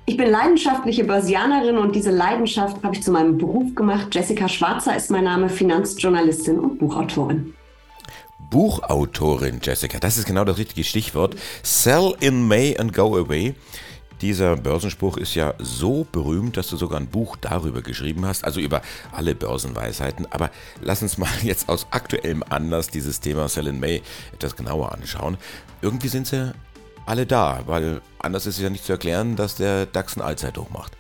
Ich 0.05 0.17
bin 0.17 0.31
leidenschaftliche 0.31 1.05
Börsianerin 1.05 1.79
und 1.79 1.95
diese 1.95 2.11
Leidenschaft 2.11 2.83
habe 2.83 2.97
ich 2.97 3.03
zu 3.03 3.13
meinem 3.13 3.39
Beruf 3.39 3.75
gemacht. 3.77 4.09
Jessica 4.13 4.49
Schwarzer 4.49 4.97
ist 4.97 5.13
mein 5.13 5.25
Name, 5.25 5.49
Finanzjournalistin 5.49 6.59
und 6.59 6.79
Buchautorin. 6.79 7.55
Buchautorin 8.51 9.61
Jessica, 9.63 9.99
das 10.01 10.19
ist 10.19 10.27
genau 10.27 10.45
das 10.45 10.59
richtige 10.59 10.85
Stichwort. 10.85 11.37
Sell 11.63 12.15
in 12.21 12.47
May 12.49 12.77
and 12.77 12.93
go 12.93 13.17
away. 13.17 13.55
Dieser 14.23 14.57
Börsenspruch 14.57 15.17
ist 15.17 15.35
ja 15.35 15.53
so 15.59 16.07
berühmt, 16.13 16.57
dass 16.57 16.69
du 16.69 16.77
sogar 16.77 17.01
ein 17.01 17.09
Buch 17.09 17.37
darüber 17.41 17.83
geschrieben 17.83 18.25
hast, 18.25 18.45
also 18.45 18.61
über 18.61 18.81
alle 19.11 19.35
Börsenweisheiten. 19.35 20.29
Aber 20.31 20.53
lass 20.81 21.03
uns 21.03 21.19
mal 21.19 21.29
jetzt 21.43 21.69
aus 21.69 21.89
aktuellem 21.91 22.45
Anlass 22.49 22.87
dieses 22.87 23.19
Thema 23.19 23.49
Sell 23.49 23.73
May 23.73 24.01
etwas 24.33 24.55
genauer 24.55 24.93
anschauen. 24.93 25.39
Irgendwie 25.83 26.07
sind 26.07 26.29
sie 26.29 26.55
alle 27.05 27.27
da, 27.27 27.65
weil 27.67 28.01
anders 28.21 28.47
ist 28.47 28.59
es 28.59 28.63
ja 28.63 28.71
nicht 28.71 28.85
zu 28.85 28.93
erklären, 28.93 29.35
dass 29.35 29.57
der 29.57 29.87
DAX 29.87 30.17
ein 30.17 30.23
Allzeithoch 30.23 30.71
macht. 30.71 30.97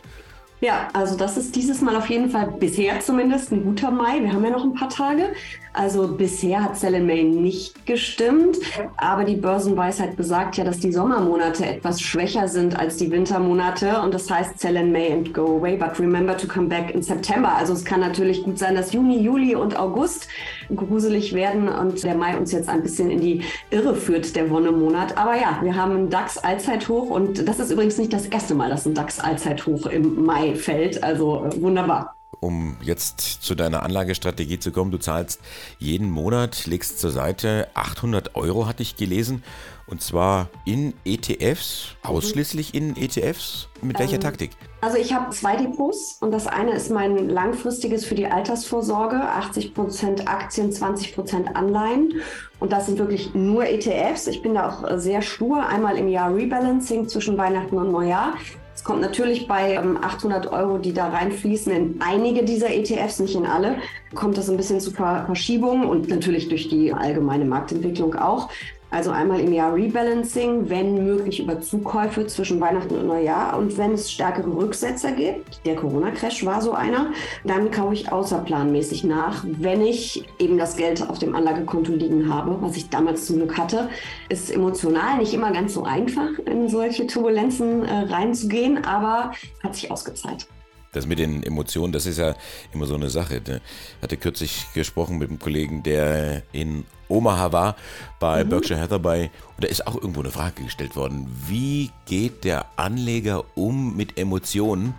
Ja, 0.62 0.86
also 0.92 1.16
das 1.16 1.36
ist 1.36 1.56
dieses 1.56 1.80
Mal 1.80 1.96
auf 1.96 2.08
jeden 2.08 2.30
Fall 2.30 2.46
bisher 2.60 3.00
zumindest 3.00 3.50
ein 3.50 3.64
guter 3.64 3.90
Mai. 3.90 4.20
Wir 4.20 4.32
haben 4.32 4.44
ja 4.44 4.50
noch 4.50 4.62
ein 4.62 4.74
paar 4.74 4.88
Tage. 4.88 5.32
Also 5.72 6.06
bisher 6.06 6.62
hat 6.62 6.76
Sell 6.76 7.00
May 7.00 7.24
nicht 7.24 7.84
gestimmt, 7.84 8.58
aber 8.96 9.24
die 9.24 9.36
Börsenweisheit 9.36 10.16
besagt 10.16 10.58
ja, 10.58 10.64
dass 10.64 10.78
die 10.78 10.92
Sommermonate 10.92 11.64
etwas 11.64 12.00
schwächer 12.00 12.46
sind 12.46 12.78
als 12.78 12.98
die 12.98 13.10
Wintermonate 13.10 14.02
und 14.02 14.12
das 14.12 14.30
heißt 14.30 14.60
Sell 14.60 14.86
May 14.86 15.12
and 15.12 15.32
go 15.32 15.56
away, 15.56 15.76
but 15.76 15.98
remember 15.98 16.36
to 16.36 16.46
come 16.46 16.68
back 16.68 16.94
in 16.94 17.02
September. 17.02 17.56
Also 17.56 17.72
es 17.72 17.84
kann 17.84 18.00
natürlich 18.00 18.44
gut 18.44 18.58
sein, 18.58 18.76
dass 18.76 18.92
Juni, 18.92 19.18
Juli 19.20 19.56
und 19.56 19.76
August 19.76 20.28
gruselig 20.76 21.34
werden 21.34 21.68
und 21.68 22.02
der 22.02 22.14
Mai 22.14 22.36
uns 22.36 22.52
jetzt 22.52 22.68
ein 22.68 22.82
bisschen 22.82 23.10
in 23.10 23.20
die 23.20 23.42
Irre 23.70 23.94
führt, 23.94 24.34
der 24.36 24.50
Wonnemonat. 24.50 25.16
Aber 25.16 25.34
ja, 25.34 25.58
wir 25.62 25.76
haben 25.76 25.92
einen 25.92 26.10
DAX-Allzeithoch 26.10 27.10
und 27.10 27.46
das 27.48 27.58
ist 27.58 27.70
übrigens 27.70 27.98
nicht 27.98 28.12
das 28.12 28.26
erste 28.26 28.54
Mal, 28.54 28.70
dass 28.70 28.86
ein 28.86 28.94
DAX-Allzeithoch 28.94 29.86
im 29.86 30.24
Mai 30.24 30.54
fällt. 30.54 31.02
Also 31.02 31.44
äh, 31.44 31.60
wunderbar 31.60 32.14
um 32.40 32.76
jetzt 32.82 33.20
zu 33.20 33.54
deiner 33.54 33.84
Anlagestrategie 33.84 34.58
zu 34.58 34.72
kommen. 34.72 34.90
Du 34.90 34.98
zahlst 34.98 35.40
jeden 35.78 36.10
Monat, 36.10 36.66
legst 36.66 36.98
zur 36.98 37.12
Seite 37.12 37.68
800 37.74 38.34
Euro, 38.34 38.66
hatte 38.66 38.82
ich 38.82 38.96
gelesen. 38.96 39.44
Und 39.92 40.00
zwar 40.00 40.48
in 40.64 40.94
ETFs, 41.04 41.96
ausschließlich 42.02 42.72
in 42.72 42.96
ETFs. 42.96 43.68
Mit 43.82 43.98
welcher 43.98 44.14
ähm, 44.14 44.20
Taktik? 44.22 44.52
Also 44.80 44.96
ich 44.96 45.12
habe 45.12 45.28
zwei 45.32 45.54
Depots 45.54 46.16
und 46.22 46.30
das 46.30 46.46
eine 46.46 46.72
ist 46.72 46.90
mein 46.90 47.28
langfristiges 47.28 48.06
für 48.06 48.14
die 48.14 48.24
Altersvorsorge, 48.24 49.16
80% 49.16 50.26
Aktien, 50.26 50.72
20% 50.72 51.52
Anleihen. 51.52 52.22
Und 52.58 52.72
das 52.72 52.86
sind 52.86 52.98
wirklich 52.98 53.34
nur 53.34 53.66
ETFs. 53.66 54.28
Ich 54.28 54.40
bin 54.40 54.54
da 54.54 54.70
auch 54.70 54.98
sehr 54.98 55.20
stur. 55.20 55.66
Einmal 55.66 55.98
im 55.98 56.08
Jahr 56.08 56.34
Rebalancing 56.34 57.06
zwischen 57.06 57.36
Weihnachten 57.36 57.76
und 57.76 57.92
Neujahr. 57.92 58.32
Es 58.74 58.82
kommt 58.82 59.02
natürlich 59.02 59.46
bei 59.46 59.78
800 59.78 60.46
ähm, 60.46 60.52
Euro, 60.54 60.78
die 60.78 60.94
da 60.94 61.10
reinfließen, 61.10 61.70
in 61.70 62.00
einige 62.00 62.44
dieser 62.44 62.70
ETFs, 62.70 63.20
nicht 63.20 63.34
in 63.34 63.44
alle, 63.44 63.76
kommt 64.14 64.38
das 64.38 64.48
ein 64.48 64.56
bisschen 64.56 64.80
zu 64.80 64.90
Verschiebungen 64.90 65.84
und 65.84 66.08
natürlich 66.08 66.48
durch 66.48 66.70
die 66.70 66.94
allgemeine 66.94 67.44
Marktentwicklung 67.44 68.14
auch. 68.14 68.48
Also 68.92 69.10
einmal 69.10 69.40
im 69.40 69.54
Jahr 69.54 69.74
Rebalancing, 69.74 70.68
wenn 70.68 71.02
möglich 71.02 71.40
über 71.40 71.62
Zukäufe 71.62 72.26
zwischen 72.26 72.60
Weihnachten 72.60 72.94
und 72.94 73.06
Neujahr. 73.06 73.56
Und 73.56 73.78
wenn 73.78 73.92
es 73.92 74.12
stärkere 74.12 74.54
Rücksetzer 74.54 75.12
gibt, 75.12 75.64
der 75.64 75.76
Corona-Crash 75.76 76.44
war 76.44 76.60
so 76.60 76.72
einer, 76.72 77.10
dann 77.42 77.70
kaufe 77.70 77.94
ich 77.94 78.12
außerplanmäßig 78.12 79.04
nach, 79.04 79.46
wenn 79.46 79.80
ich 79.80 80.28
eben 80.38 80.58
das 80.58 80.76
Geld 80.76 81.08
auf 81.08 81.18
dem 81.18 81.34
Anlagekonto 81.34 81.92
liegen 81.92 82.28
habe, 82.28 82.58
was 82.60 82.76
ich 82.76 82.90
damals 82.90 83.24
zum 83.24 83.36
Glück 83.36 83.56
hatte. 83.56 83.88
Ist 84.28 84.50
emotional 84.50 85.16
nicht 85.16 85.32
immer 85.32 85.52
ganz 85.52 85.72
so 85.72 85.84
einfach, 85.84 86.38
in 86.44 86.68
solche 86.68 87.06
Turbulenzen 87.06 87.86
äh, 87.86 88.12
reinzugehen, 88.12 88.84
aber 88.84 89.32
hat 89.62 89.74
sich 89.74 89.90
ausgezahlt. 89.90 90.46
Das 90.92 91.06
mit 91.06 91.18
den 91.18 91.42
Emotionen, 91.42 91.94
das 91.94 92.04
ist 92.04 92.18
ja 92.18 92.34
immer 92.74 92.84
so 92.84 92.94
eine 92.94 93.08
Sache. 93.08 93.40
Ich 93.46 94.02
hatte 94.02 94.18
kürzlich 94.18 94.66
gesprochen 94.74 95.16
mit 95.16 95.30
einem 95.30 95.38
Kollegen, 95.38 95.82
der 95.82 96.42
in 96.52 96.84
Omaha 97.12 97.52
war, 97.52 97.76
bei 98.18 98.44
mhm. 98.44 98.48
Berkshire 98.48 98.80
Hathaway. 98.80 99.30
Und 99.56 99.64
da 99.64 99.68
ist 99.68 99.86
auch 99.86 99.94
irgendwo 99.94 100.20
eine 100.20 100.30
Frage 100.30 100.64
gestellt 100.64 100.96
worden. 100.96 101.26
Wie 101.46 101.90
geht 102.06 102.44
der 102.44 102.66
Anleger 102.76 103.44
um 103.54 103.96
mit 103.96 104.18
Emotionen? 104.18 104.94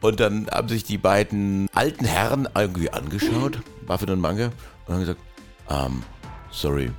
Und 0.00 0.20
dann 0.20 0.48
haben 0.50 0.68
sich 0.68 0.84
die 0.84 0.98
beiden 0.98 1.68
alten 1.74 2.04
Herren 2.04 2.48
irgendwie 2.54 2.90
angeschaut, 2.90 3.60
Buffett 3.86 4.10
und 4.10 4.20
Mange, 4.20 4.52
und 4.86 4.94
haben 4.94 5.00
gesagt, 5.00 5.20
um, 5.68 5.76
ähm, 5.76 6.02
sorry, 6.50 6.90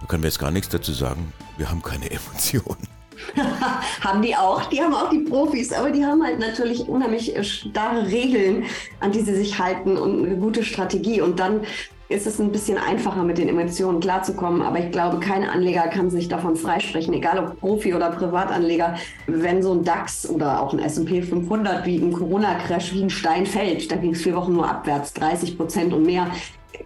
da 0.00 0.06
können 0.06 0.22
wir 0.22 0.28
jetzt 0.28 0.38
gar 0.38 0.50
nichts 0.50 0.68
dazu 0.68 0.92
sagen. 0.92 1.32
Wir 1.58 1.70
haben 1.70 1.82
keine 1.82 2.10
Emotionen. 2.10 2.88
haben 4.00 4.22
die 4.22 4.34
auch, 4.34 4.64
die 4.66 4.80
haben 4.80 4.94
auch 4.94 5.10
die 5.10 5.20
Profis, 5.20 5.72
aber 5.72 5.90
die 5.90 6.04
haben 6.04 6.22
halt 6.22 6.38
natürlich 6.38 6.88
unheimlich 6.88 7.34
starre 7.46 8.06
Regeln, 8.06 8.64
an 9.00 9.12
die 9.12 9.20
sie 9.20 9.34
sich 9.34 9.58
halten 9.58 9.96
und 9.96 10.24
eine 10.24 10.36
gute 10.36 10.64
Strategie. 10.64 11.20
Und 11.20 11.38
dann 11.38 11.60
ist 12.08 12.26
es 12.26 12.38
ein 12.38 12.52
bisschen 12.52 12.78
einfacher, 12.78 13.22
mit 13.22 13.38
den 13.38 13.48
Emotionen 13.48 14.00
klarzukommen. 14.00 14.62
Aber 14.62 14.78
ich 14.78 14.90
glaube, 14.90 15.20
kein 15.20 15.44
Anleger 15.44 15.88
kann 15.88 16.10
sich 16.10 16.28
davon 16.28 16.56
freisprechen, 16.56 17.14
egal 17.14 17.38
ob 17.38 17.60
Profi 17.60 17.94
oder 17.94 18.10
Privatanleger. 18.10 18.96
Wenn 19.26 19.62
so 19.62 19.72
ein 19.72 19.84
DAX 19.84 20.28
oder 20.28 20.62
auch 20.62 20.72
ein 20.72 20.80
S&P 20.80 21.22
500 21.22 21.86
wie 21.86 21.96
ein 21.96 22.12
Corona-Crash 22.12 22.92
wie 22.94 23.02
ein 23.04 23.10
Stein 23.10 23.46
fällt, 23.46 23.90
da 23.90 23.96
ging 23.96 24.12
es 24.12 24.22
vier 24.22 24.36
Wochen 24.36 24.52
nur 24.52 24.68
abwärts, 24.68 25.14
30 25.14 25.56
Prozent 25.56 25.92
und 25.92 26.04
mehr, 26.04 26.26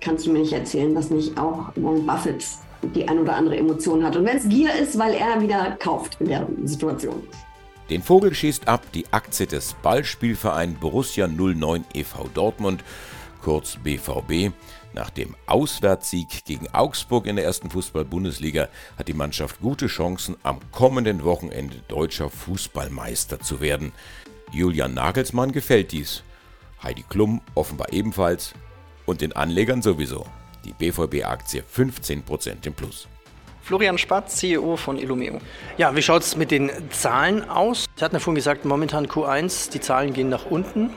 kannst 0.01 0.27
du 0.27 0.33
mir 0.33 0.41
nicht 0.41 0.53
erzählen, 0.53 0.95
dass 0.95 1.11
nicht 1.11 1.37
auch 1.39 1.71
Warren 1.77 2.07
Buffett 2.07 2.45
die 2.95 3.09
ein 3.09 3.19
oder 3.19 3.35
andere 3.35 3.57
Emotion 3.57 4.05
hat. 4.05 4.17
Und 4.17 4.25
wenn 4.25 4.37
es 4.37 4.49
Gier 4.49 4.73
ist, 4.75 4.97
weil 4.99 5.15
er 5.15 5.41
wieder 5.41 5.77
kauft 5.81 6.17
in 6.21 6.29
der 6.29 6.47
Situation. 6.65 7.23
Den 7.91 8.03
Vogel 8.03 8.35
schießt 8.35 8.69
ab 8.69 8.83
die 8.95 9.07
Aktie 9.11 9.47
des 9.47 9.75
Ballspielvereins 9.83 10.79
Borussia 10.79 11.27
09 11.27 11.87
e.V. 11.95 12.29
Dortmund, 12.35 12.85
kurz 13.43 13.77
BVB. 13.77 14.53
Nach 14.93 15.11
dem 15.11 15.37
Auswärtssieg 15.47 16.45
gegen 16.45 16.69
Augsburg 16.75 17.27
in 17.27 17.37
der 17.37 17.45
ersten 17.45 17.71
Fußball-Bundesliga 17.71 18.69
hat 18.97 19.09
die 19.09 19.15
Mannschaft 19.15 19.61
gute 19.61 19.87
Chancen, 19.87 20.37
am 20.43 20.59
kommenden 20.73 21.25
Wochenende 21.25 21.77
deutscher 21.89 22.31
Fußballmeister 22.31 23.41
zu 23.41 23.61
werden. 23.61 23.93
Julian 24.53 24.95
Nagelsmann 24.95 25.53
gefällt 25.53 25.93
dies. 25.93 26.23
Heidi 26.83 27.05
Klum 27.09 27.41
offenbar 27.55 27.93
ebenfalls 27.93 28.55
und 29.07 29.21
den 29.21 29.33
Anlegern 29.33 29.83
sowieso 29.83 30.27
die 30.65 30.73
BVB-Aktie 30.73 31.63
15% 31.63 32.67
im 32.67 32.75
Plus. 32.75 33.09
Florian 33.63 33.99
Spatz, 33.99 34.37
CEO 34.37 34.77
von 34.77 34.99
Illumeo. 34.99 35.41
Ja, 35.77 35.95
wie 35.95 36.01
schaut 36.01 36.23
es 36.23 36.37
mit 36.37 36.51
den 36.51 36.71
Zahlen 36.91 37.49
aus? 37.49 37.85
Sie 37.97 38.05
hatten 38.05 38.17
ja 38.17 38.21
vorhin 38.21 38.37
gesagt, 38.37 38.65
momentan 38.65 39.07
Q1, 39.07 39.71
die 39.71 39.81
Zahlen 39.81 40.15
gehen 40.15 40.31
nach 40.31 40.47
unten. 40.47 40.91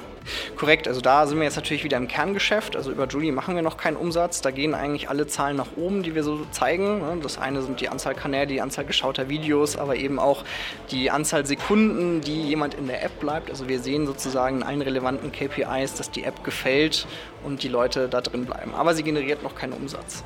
Korrekt, 0.55 0.87
also 0.87 1.01
da 1.01 1.25
sind 1.27 1.37
wir 1.37 1.45
jetzt 1.45 1.55
natürlich 1.55 1.83
wieder 1.83 1.97
im 1.97 2.07
Kerngeschäft. 2.07 2.75
Also 2.75 2.91
über 2.91 3.07
Julie 3.07 3.31
machen 3.31 3.55
wir 3.55 3.61
noch 3.61 3.77
keinen 3.77 3.97
Umsatz. 3.97 4.41
Da 4.41 4.51
gehen 4.51 4.75
eigentlich 4.75 5.09
alle 5.09 5.27
Zahlen 5.27 5.57
nach 5.57 5.67
oben, 5.75 6.03
die 6.03 6.15
wir 6.15 6.23
so 6.23 6.45
zeigen. 6.51 7.01
Das 7.21 7.37
eine 7.37 7.61
sind 7.61 7.81
die 7.81 7.89
Anzahl 7.89 8.15
Kanäle, 8.15 8.47
die 8.47 8.61
Anzahl 8.61 8.85
geschauter 8.85 9.29
Videos, 9.29 9.77
aber 9.77 9.95
eben 9.95 10.19
auch 10.19 10.43
die 10.91 11.11
Anzahl 11.11 11.45
Sekunden, 11.45 12.21
die 12.21 12.43
jemand 12.43 12.73
in 12.75 12.87
der 12.87 13.03
App 13.03 13.19
bleibt. 13.19 13.49
Also 13.49 13.67
wir 13.67 13.79
sehen 13.79 14.05
sozusagen 14.05 14.57
in 14.57 14.63
allen 14.63 14.81
relevanten 14.81 15.31
KPIs, 15.31 15.95
dass 15.95 16.11
die 16.11 16.23
App 16.23 16.43
gefällt 16.43 17.07
und 17.43 17.63
die 17.63 17.69
Leute 17.69 18.07
da 18.07 18.21
drin 18.21 18.45
bleiben. 18.45 18.73
Aber 18.73 18.93
sie 18.93 19.03
generiert 19.03 19.43
noch 19.43 19.55
keinen 19.55 19.73
Umsatz 19.73 20.23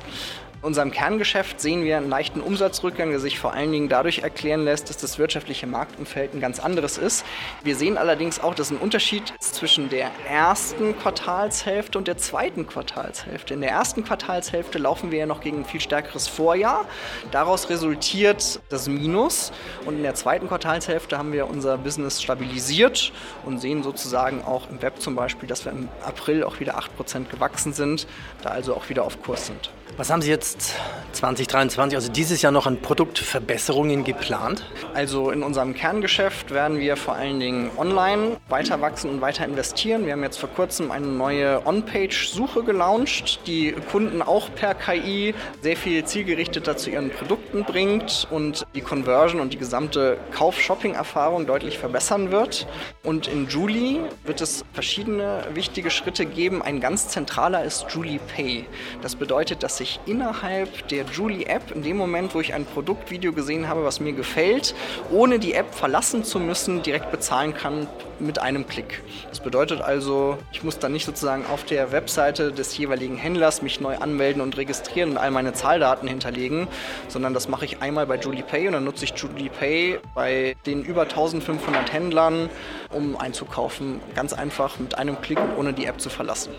unserem 0.66 0.90
Kerngeschäft 0.90 1.60
sehen 1.60 1.84
wir 1.84 1.96
einen 1.96 2.10
leichten 2.10 2.40
Umsatzrückgang, 2.40 3.10
der 3.10 3.20
sich 3.20 3.38
vor 3.38 3.52
allen 3.52 3.70
Dingen 3.70 3.88
dadurch 3.88 4.18
erklären 4.18 4.64
lässt, 4.64 4.90
dass 4.90 4.96
das 4.96 5.16
wirtschaftliche 5.16 5.68
Marktumfeld 5.68 6.34
ein 6.34 6.40
ganz 6.40 6.58
anderes 6.58 6.98
ist. 6.98 7.24
Wir 7.62 7.76
sehen 7.76 7.96
allerdings 7.96 8.40
auch, 8.40 8.52
dass 8.52 8.70
ein 8.70 8.76
Unterschied 8.76 9.32
zwischen 9.38 9.88
der 9.88 10.10
ersten 10.28 10.98
Quartalshälfte 10.98 11.96
und 11.96 12.08
der 12.08 12.18
zweiten 12.18 12.66
Quartalshälfte. 12.66 13.54
In 13.54 13.60
der 13.60 13.70
ersten 13.70 14.04
Quartalshälfte 14.04 14.78
laufen 14.78 15.12
wir 15.12 15.20
ja 15.20 15.26
noch 15.26 15.40
gegen 15.40 15.58
ein 15.58 15.64
viel 15.64 15.80
stärkeres 15.80 16.26
Vorjahr. 16.26 16.84
Daraus 17.30 17.70
resultiert 17.70 18.60
das 18.68 18.88
Minus. 18.88 19.52
Und 19.84 19.98
in 19.98 20.02
der 20.02 20.16
zweiten 20.16 20.48
Quartalshälfte 20.48 21.16
haben 21.16 21.32
wir 21.32 21.48
unser 21.48 21.78
Business 21.78 22.20
stabilisiert 22.20 23.12
und 23.44 23.60
sehen 23.60 23.84
sozusagen 23.84 24.42
auch 24.42 24.68
im 24.68 24.82
Web 24.82 25.00
zum 25.00 25.14
Beispiel, 25.14 25.48
dass 25.48 25.64
wir 25.64 25.70
im 25.70 25.88
April 26.04 26.42
auch 26.42 26.58
wieder 26.58 26.76
8% 26.76 27.28
gewachsen 27.30 27.72
sind, 27.72 28.08
da 28.42 28.50
also 28.50 28.74
auch 28.74 28.88
wieder 28.88 29.04
auf 29.04 29.22
Kurs 29.22 29.46
sind. 29.46 29.70
Was 29.96 30.10
haben 30.10 30.20
Sie 30.20 30.28
jetzt 30.28 30.74
2023, 31.12 31.96
also 31.96 32.12
dieses 32.12 32.42
Jahr 32.42 32.52
noch 32.52 32.66
an 32.66 32.82
Produktverbesserungen 32.82 34.04
geplant? 34.04 34.62
Also 34.92 35.30
in 35.30 35.42
unserem 35.42 35.74
Kerngeschäft 35.74 36.50
werden 36.50 36.78
wir 36.78 36.96
vor 36.98 37.14
allen 37.14 37.40
Dingen 37.40 37.70
online 37.78 38.36
weiter 38.50 38.82
wachsen 38.82 39.08
und 39.08 39.20
weiter 39.22 39.46
investieren. 39.46 40.04
Wir 40.04 40.12
haben 40.12 40.22
jetzt 40.22 40.38
vor 40.38 40.50
kurzem 40.50 40.90
eine 40.90 41.06
neue 41.06 41.66
On-Page-Suche 41.66 42.62
gelauncht, 42.64 43.46
die 43.46 43.72
Kunden 43.90 44.20
auch 44.20 44.54
per 44.54 44.74
KI 44.74 45.34
sehr 45.62 45.76
viel 45.76 46.04
zielgerichteter 46.04 46.76
zu 46.76 46.90
ihren 46.90 47.08
Produkten 47.08 47.64
bringt 47.64 48.28
und 48.30 48.66
die 48.74 48.82
Conversion 48.82 49.40
und 49.40 49.54
die 49.54 49.58
gesamte 49.58 50.18
Kauf-Shopping-Erfahrung 50.32 51.46
deutlich 51.46 51.78
verbessern 51.78 52.30
wird. 52.30 52.66
Und 53.02 53.28
in 53.28 53.48
Julie 53.48 54.00
wird 54.24 54.42
es 54.42 54.64
verschiedene 54.74 55.44
wichtige 55.54 55.90
Schritte 55.90 56.26
geben. 56.26 56.60
Ein 56.60 56.80
ganz 56.80 57.08
zentraler 57.08 57.64
ist 57.64 57.86
Julie 57.88 58.18
Pay. 58.18 58.66
Das 59.00 59.16
bedeutet, 59.16 59.62
dass 59.62 59.75
ich 59.80 60.00
innerhalb 60.06 60.88
der 60.88 61.04
Julie-App, 61.04 61.70
in 61.74 61.82
dem 61.82 61.96
Moment, 61.96 62.34
wo 62.34 62.40
ich 62.40 62.54
ein 62.54 62.64
Produktvideo 62.64 63.32
gesehen 63.32 63.68
habe, 63.68 63.84
was 63.84 64.00
mir 64.00 64.12
gefällt, 64.12 64.74
ohne 65.10 65.38
die 65.38 65.54
App 65.54 65.74
verlassen 65.74 66.24
zu 66.24 66.38
müssen, 66.38 66.82
direkt 66.82 67.10
bezahlen 67.10 67.54
kann 67.54 67.86
mit 68.18 68.38
einem 68.38 68.66
Klick. 68.66 69.02
Das 69.28 69.40
bedeutet 69.40 69.80
also, 69.80 70.38
ich 70.52 70.62
muss 70.64 70.78
dann 70.78 70.92
nicht 70.92 71.04
sozusagen 71.04 71.44
auf 71.46 71.64
der 71.64 71.92
Webseite 71.92 72.52
des 72.52 72.76
jeweiligen 72.76 73.16
Händlers 73.16 73.62
mich 73.62 73.80
neu 73.80 73.96
anmelden 73.96 74.42
und 74.42 74.56
registrieren 74.56 75.10
und 75.12 75.18
all 75.18 75.30
meine 75.30 75.52
Zahldaten 75.52 76.08
hinterlegen, 76.08 76.68
sondern 77.08 77.34
das 77.34 77.48
mache 77.48 77.64
ich 77.64 77.82
einmal 77.82 78.06
bei 78.06 78.16
Julie 78.16 78.42
Pay 78.42 78.68
und 78.68 78.72
dann 78.74 78.84
nutze 78.84 79.04
ich 79.04 79.14
Julie 79.16 79.50
Pay 79.50 79.98
bei 80.14 80.56
den 80.66 80.82
über 80.82 81.02
1500 81.02 81.92
Händlern, 81.92 82.48
um 82.92 83.16
einzukaufen. 83.16 84.00
Ganz 84.14 84.32
einfach 84.32 84.78
mit 84.78 84.96
einem 84.96 85.20
Klick 85.20 85.38
und 85.38 85.56
ohne 85.58 85.72
die 85.72 85.86
App 85.86 86.00
zu 86.00 86.08
verlassen. 86.08 86.52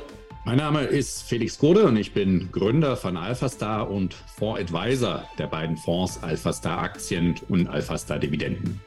Mein 0.48 0.60
Name 0.60 0.84
ist 0.84 1.24
Felix 1.24 1.60
Gode 1.60 1.84
und 1.84 1.98
ich 1.98 2.14
bin 2.14 2.54
Gründer 2.54 2.96
von 2.96 3.18
AlphaStar 3.18 3.92
und 3.92 4.14
Fondsadvisor 4.14 5.26
der 5.38 5.48
beiden 5.48 5.76
Fonds 5.76 6.24
AlphaStar 6.24 6.80
Aktien 6.80 7.36
und 7.50 7.68
AlphaStar 7.68 8.18
Dividenden. 8.18 8.80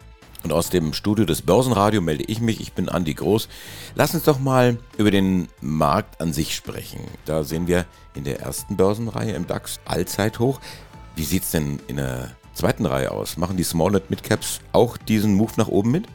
Und 0.43 0.55
aus 0.55 0.71
dem 0.71 0.95
Studio 0.95 1.27
des 1.27 1.43
Börsenradio 1.43 2.01
melde 2.01 2.25
ich 2.29 2.41
mich, 2.41 2.63
ich 2.63 2.73
bin 2.73 2.89
Andi 2.89 3.13
Groß. 3.13 3.51
Lass 3.95 4.15
uns 4.15 4.25
doch 4.25 4.39
mal 4.39 4.79
über 4.97 5.11
den 5.11 5.49
Markt 5.61 6.23
an 6.23 6.33
sich 6.33 6.55
sprechen. 6.55 7.01
Da 7.27 7.45
sehen 7.45 7.67
wir 7.67 7.85
in 8.15 8.25
der 8.25 8.41
ersten 8.41 8.79
Börsenreihe 8.79 9.35
im 9.35 9.47
DAX 9.47 9.81
Allzeithoch. 9.85 10.63
Wie 11.15 11.25
sieht 11.25 11.43
es 11.43 11.51
denn 11.51 11.79
in 11.89 11.97
der 11.97 12.31
zweiten 12.55 12.87
Reihe 12.87 13.11
aus? 13.11 13.37
Machen 13.37 13.59
die 13.59 13.65
Small- 13.65 13.97
und 13.97 14.09
Mid-Caps 14.09 14.63
auch 14.73 14.97
diesen 14.97 15.35
Move 15.35 15.53
nach 15.59 15.69
oben 15.69 15.91
mit? 15.91 16.07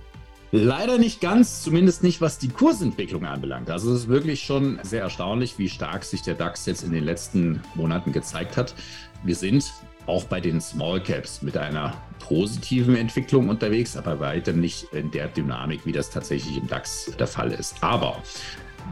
Leider 0.58 0.98
nicht 0.98 1.20
ganz, 1.20 1.64
zumindest 1.64 2.02
nicht, 2.02 2.22
was 2.22 2.38
die 2.38 2.48
Kursentwicklung 2.48 3.26
anbelangt. 3.26 3.70
Also 3.70 3.92
es 3.92 4.04
ist 4.04 4.08
wirklich 4.08 4.44
schon 4.44 4.80
sehr 4.84 5.02
erstaunlich, 5.02 5.60
wie 5.60 5.68
stark 5.68 6.06
sich 6.06 6.22
der 6.22 6.36
DAX 6.36 6.66
jetzt 6.66 6.82
in 6.82 6.94
den 6.94 7.04
letzten 7.04 7.62
Monaten 7.74 8.14
gezeigt 8.14 8.56
hat. 8.56 8.74
Wir 9.22 9.36
sind 9.36 9.70
auch 10.06 10.24
bei 10.24 10.40
den 10.40 10.62
Small 10.62 11.04
Caps 11.04 11.42
mit 11.42 11.58
einer 11.58 11.94
positiven 12.20 12.96
Entwicklung 12.96 13.50
unterwegs, 13.50 13.98
aber 13.98 14.22
weitem 14.22 14.62
nicht 14.62 14.94
in 14.94 15.12
der 15.12 15.28
Dynamik, 15.28 15.86
wie 15.86 15.92
das 15.92 16.10
tatsächlich 16.10 16.56
im 16.56 16.68
DAX 16.70 17.12
der 17.20 17.28
Fall 17.28 17.52
ist. 17.52 17.76
Aber 17.82 18.24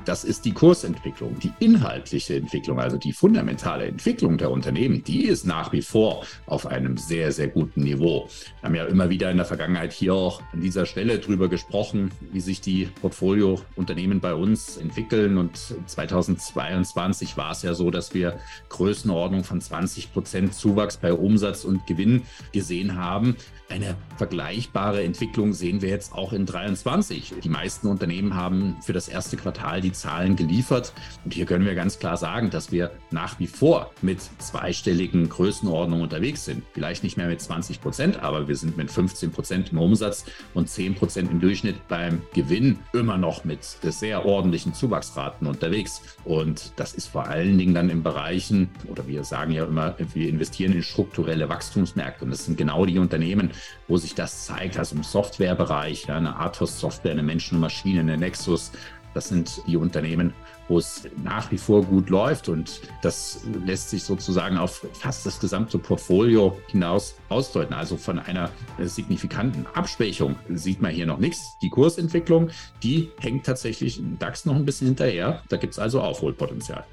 das 0.05 0.23
ist 0.23 0.45
die 0.45 0.51
Kursentwicklung. 0.51 1.37
Die 1.39 1.51
inhaltliche 1.59 2.35
Entwicklung, 2.35 2.79
also 2.79 2.97
die 2.97 3.13
fundamentale 3.13 3.85
Entwicklung 3.85 4.37
der 4.37 4.51
Unternehmen, 4.51 5.03
die 5.03 5.25
ist 5.25 5.45
nach 5.45 5.71
wie 5.71 5.81
vor 5.81 6.25
auf 6.45 6.65
einem 6.65 6.97
sehr, 6.97 7.31
sehr 7.31 7.47
guten 7.47 7.83
Niveau. 7.83 8.29
Wir 8.61 8.67
haben 8.67 8.75
ja 8.75 8.85
immer 8.85 9.09
wieder 9.09 9.31
in 9.31 9.37
der 9.37 9.45
Vergangenheit 9.45 9.93
hier 9.93 10.13
auch 10.13 10.41
an 10.51 10.61
dieser 10.61 10.85
Stelle 10.85 11.19
drüber 11.19 11.49
gesprochen, 11.49 12.11
wie 12.31 12.39
sich 12.41 12.61
die 12.61 12.89
Portfoliounternehmen 13.01 14.19
bei 14.19 14.33
uns 14.33 14.77
entwickeln. 14.77 15.37
Und 15.37 15.57
2022 15.85 17.37
war 17.37 17.51
es 17.51 17.61
ja 17.61 17.73
so, 17.73 17.91
dass 17.91 18.13
wir 18.13 18.39
Größenordnung 18.69 19.43
von 19.43 19.61
20 19.61 20.13
Prozent 20.13 20.53
Zuwachs 20.53 20.97
bei 20.97 21.13
Umsatz 21.13 21.63
und 21.63 21.85
Gewinn 21.87 22.23
gesehen 22.51 22.95
haben. 22.95 23.35
Eine 23.69 23.95
vergleichbare 24.17 25.03
Entwicklung 25.03 25.53
sehen 25.53 25.81
wir 25.81 25.89
jetzt 25.89 26.13
auch 26.13 26.33
in 26.33 26.45
2023. 26.45 27.35
Die 27.43 27.49
meisten 27.49 27.87
Unternehmen 27.87 28.35
haben 28.35 28.77
für 28.81 28.93
das 28.93 29.07
erste 29.07 29.37
Quartal 29.37 29.81
die 29.83 29.91
Zahlen 29.91 30.35
geliefert. 30.35 30.93
Und 31.23 31.33
hier 31.33 31.45
können 31.45 31.65
wir 31.65 31.75
ganz 31.75 31.99
klar 31.99 32.17
sagen, 32.17 32.49
dass 32.49 32.71
wir 32.71 32.91
nach 33.11 33.39
wie 33.39 33.47
vor 33.47 33.91
mit 34.01 34.19
zweistelligen 34.39 35.29
Größenordnungen 35.29 36.03
unterwegs 36.03 36.45
sind. 36.45 36.63
Vielleicht 36.73 37.03
nicht 37.03 37.17
mehr 37.17 37.27
mit 37.27 37.41
20 37.41 37.81
Prozent, 37.81 38.23
aber 38.23 38.47
wir 38.47 38.55
sind 38.55 38.77
mit 38.77 38.89
15 38.89 39.31
Prozent 39.31 39.71
im 39.71 39.77
Umsatz 39.77 40.25
und 40.53 40.69
10 40.69 40.95
Prozent 40.95 41.31
im 41.31 41.39
Durchschnitt 41.39 41.87
beim 41.87 42.21
Gewinn 42.33 42.79
immer 42.93 43.17
noch 43.17 43.45
mit 43.45 43.63
sehr 43.63 44.25
ordentlichen 44.25 44.73
Zuwachsraten 44.73 45.47
unterwegs. 45.47 46.01
Und 46.23 46.73
das 46.77 46.93
ist 46.93 47.07
vor 47.07 47.27
allen 47.27 47.57
Dingen 47.57 47.73
dann 47.73 47.89
in 47.89 48.03
Bereichen, 48.03 48.69
oder 48.89 49.07
wir 49.07 49.23
sagen 49.23 49.51
ja 49.51 49.65
immer, 49.65 49.95
wir 50.13 50.29
investieren 50.29 50.73
in 50.73 50.83
strukturelle 50.83 51.49
Wachstumsmärkte. 51.49 52.25
Und 52.25 52.31
das 52.31 52.45
sind 52.45 52.57
genau 52.57 52.85
die 52.85 52.99
Unternehmen, 52.99 53.51
wo 53.87 53.97
sich 53.97 54.15
das 54.15 54.45
zeigt, 54.45 54.77
also 54.77 54.95
im 54.95 55.03
Softwarebereich, 55.03 56.05
ja, 56.07 56.17
eine 56.17 56.35
Athos 56.37 56.79
Software, 56.79 57.11
eine 57.11 57.23
Menschen 57.23 57.55
und 57.55 57.61
Maschine, 57.61 57.99
eine 58.01 58.17
Nexus, 58.17 58.71
das 59.13 59.29
sind 59.29 59.61
die 59.67 59.77
Unternehmen, 59.77 60.33
wo 60.67 60.77
es 60.77 61.03
nach 61.23 61.51
wie 61.51 61.57
vor 61.57 61.83
gut 61.83 62.09
läuft 62.09 62.49
und 62.49 62.81
das 63.01 63.41
lässt 63.65 63.89
sich 63.89 64.03
sozusagen 64.03 64.57
auf 64.57 64.85
fast 64.93 65.25
das 65.25 65.39
gesamte 65.39 65.77
Portfolio 65.77 66.57
hinaus 66.67 67.15
ausdeuten. 67.29 67.73
Also 67.73 67.97
von 67.97 68.19
einer 68.19 68.49
signifikanten 68.79 69.65
Abschwächung 69.73 70.35
sieht 70.49 70.81
man 70.81 70.91
hier 70.91 71.05
noch 71.05 71.19
nichts. 71.19 71.57
Die 71.61 71.69
Kursentwicklung, 71.69 72.49
die 72.81 73.11
hängt 73.19 73.45
tatsächlich 73.45 73.99
im 73.99 74.17
DAX 74.19 74.45
noch 74.45 74.55
ein 74.55 74.65
bisschen 74.65 74.87
hinterher. 74.87 75.43
Da 75.49 75.57
gibt 75.57 75.73
es 75.73 75.79
also 75.79 76.01
Aufholpotenzial. 76.01 76.85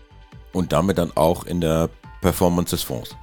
Und 0.52 0.72
damit 0.72 0.98
dann 0.98 1.12
auch 1.16 1.44
in 1.44 1.60
der 1.60 1.90
Performance 2.20 2.74
des 2.74 2.82
Fonds. 2.82 3.16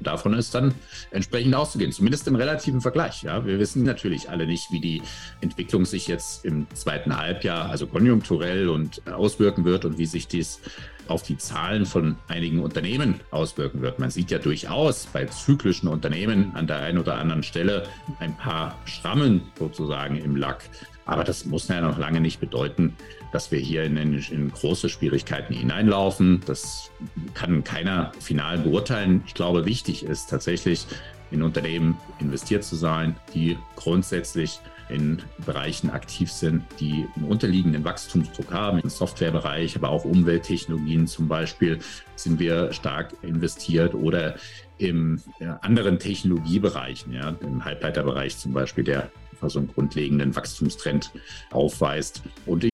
Davon 0.00 0.34
ist 0.34 0.54
dann 0.54 0.74
entsprechend 1.10 1.54
auszugehen, 1.54 1.92
zumindest 1.92 2.26
im 2.26 2.34
relativen 2.34 2.80
Vergleich. 2.80 3.22
Ja, 3.22 3.44
wir 3.44 3.58
wissen 3.58 3.82
natürlich 3.82 4.30
alle 4.30 4.46
nicht, 4.46 4.72
wie 4.72 4.80
die 4.80 5.02
Entwicklung 5.40 5.84
sich 5.84 6.08
jetzt 6.08 6.44
im 6.44 6.66
zweiten 6.74 7.16
Halbjahr, 7.16 7.68
also 7.68 7.86
konjunkturell 7.86 8.68
und 8.68 9.06
auswirken 9.06 9.64
wird 9.64 9.84
und 9.84 9.98
wie 9.98 10.06
sich 10.06 10.26
dies 10.26 10.60
auf 11.08 11.22
die 11.22 11.36
Zahlen 11.36 11.86
von 11.86 12.16
einigen 12.28 12.60
Unternehmen 12.60 13.20
auswirken 13.30 13.82
wird. 13.82 13.98
Man 13.98 14.10
sieht 14.10 14.30
ja 14.30 14.38
durchaus 14.38 15.06
bei 15.06 15.26
zyklischen 15.26 15.88
Unternehmen 15.88 16.52
an 16.54 16.66
der 16.66 16.78
einen 16.78 16.98
oder 16.98 17.16
anderen 17.16 17.42
Stelle 17.42 17.86
ein 18.20 18.36
paar 18.36 18.78
Schrammen 18.84 19.42
sozusagen 19.58 20.16
im 20.16 20.36
Lack. 20.36 20.62
Aber 21.10 21.24
das 21.24 21.44
muss 21.44 21.66
ja 21.66 21.80
noch 21.80 21.98
lange 21.98 22.20
nicht 22.20 22.38
bedeuten, 22.38 22.94
dass 23.32 23.50
wir 23.50 23.58
hier 23.58 23.82
in, 23.82 23.96
in, 23.96 24.52
große 24.52 24.88
Schwierigkeiten 24.88 25.52
hineinlaufen. 25.52 26.40
Das 26.46 26.92
kann 27.34 27.64
keiner 27.64 28.12
final 28.20 28.58
beurteilen. 28.58 29.24
Ich 29.26 29.34
glaube, 29.34 29.66
wichtig 29.66 30.04
ist 30.04 30.30
tatsächlich, 30.30 30.86
in 31.32 31.42
Unternehmen 31.42 31.98
investiert 32.20 32.62
zu 32.62 32.76
sein, 32.76 33.16
die 33.34 33.58
grundsätzlich 33.74 34.60
in 34.88 35.20
Bereichen 35.44 35.90
aktiv 35.90 36.30
sind, 36.30 36.62
die 36.78 37.08
einen 37.16 37.24
unterliegenden 37.24 37.84
Wachstumsdruck 37.84 38.52
haben. 38.52 38.78
Im 38.78 38.88
Softwarebereich, 38.88 39.74
aber 39.74 39.88
auch 39.88 40.04
Umwelttechnologien 40.04 41.08
zum 41.08 41.26
Beispiel 41.26 41.80
sind 42.14 42.38
wir 42.38 42.72
stark 42.72 43.14
investiert 43.22 43.94
oder 43.94 44.36
im 44.78 45.20
anderen 45.60 45.98
Technologiebereichen, 45.98 47.12
ja, 47.12 47.34
im 47.40 47.64
Halbleiterbereich 47.64 48.38
zum 48.38 48.52
Beispiel, 48.52 48.84
der 48.84 49.10
so 49.48 49.60
einen 49.60 49.68
grundlegenden 49.68 50.36
Wachstumstrend 50.36 51.12
aufweist. 51.50 52.22
Und 52.46 52.68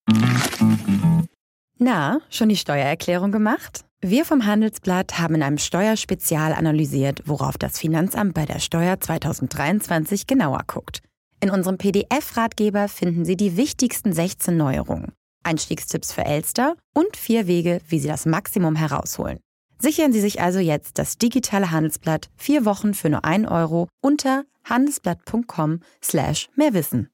Na, 1.78 2.20
schon 2.30 2.48
die 2.48 2.56
Steuererklärung 2.56 3.30
gemacht? 3.30 3.84
Wir 4.02 4.24
vom 4.24 4.44
Handelsblatt 4.44 5.18
haben 5.18 5.36
in 5.36 5.42
einem 5.42 5.58
Steuerspezial 5.58 6.52
analysiert, 6.52 7.22
worauf 7.24 7.58
das 7.58 7.78
Finanzamt 7.78 8.34
bei 8.34 8.44
der 8.44 8.58
Steuer 8.58 9.00
2023 9.00 10.26
genauer 10.26 10.62
guckt. 10.66 11.02
In 11.40 11.50
unserem 11.50 11.78
PDF-Ratgeber 11.78 12.88
finden 12.88 13.24
Sie 13.24 13.36
die 13.36 13.56
wichtigsten 13.56 14.12
16 14.12 14.56
Neuerungen, 14.56 15.12
Einstiegstipps 15.44 16.12
für 16.12 16.24
Elster 16.24 16.76
und 16.94 17.16
vier 17.16 17.46
Wege, 17.46 17.80
wie 17.88 17.98
Sie 17.98 18.08
das 18.08 18.26
Maximum 18.26 18.74
herausholen. 18.76 19.38
Sichern 19.78 20.12
Sie 20.12 20.20
sich 20.20 20.40
also 20.40 20.58
jetzt 20.58 20.98
das 20.98 21.18
digitale 21.18 21.70
Handelsblatt 21.70 22.28
vier 22.36 22.64
Wochen 22.64 22.94
für 22.94 23.10
nur 23.10 23.24
1 23.24 23.48
Euro 23.48 23.88
unter 24.00 24.44
handelsblatt.com 24.64 25.80
slash 26.02 26.48
mehrwissen. 26.56 27.10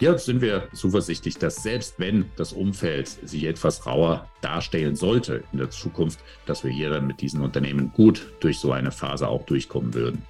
Hier 0.00 0.18
sind 0.18 0.40
wir 0.40 0.68
zuversichtlich, 0.72 1.38
dass 1.38 1.62
selbst 1.62 1.94
wenn 1.98 2.26
das 2.36 2.52
Umfeld 2.52 3.08
sich 3.08 3.44
etwas 3.44 3.86
rauer 3.86 4.28
darstellen 4.40 4.96
sollte 4.96 5.44
in 5.52 5.58
der 5.58 5.70
Zukunft, 5.70 6.20
dass 6.46 6.64
wir 6.64 6.70
hier 6.70 6.90
dann 6.90 7.06
mit 7.06 7.20
diesen 7.20 7.42
Unternehmen 7.42 7.92
gut 7.92 8.32
durch 8.40 8.58
so 8.58 8.72
eine 8.72 8.90
Phase 8.90 9.28
auch 9.28 9.44
durchkommen 9.44 9.94
würden. 9.94 10.22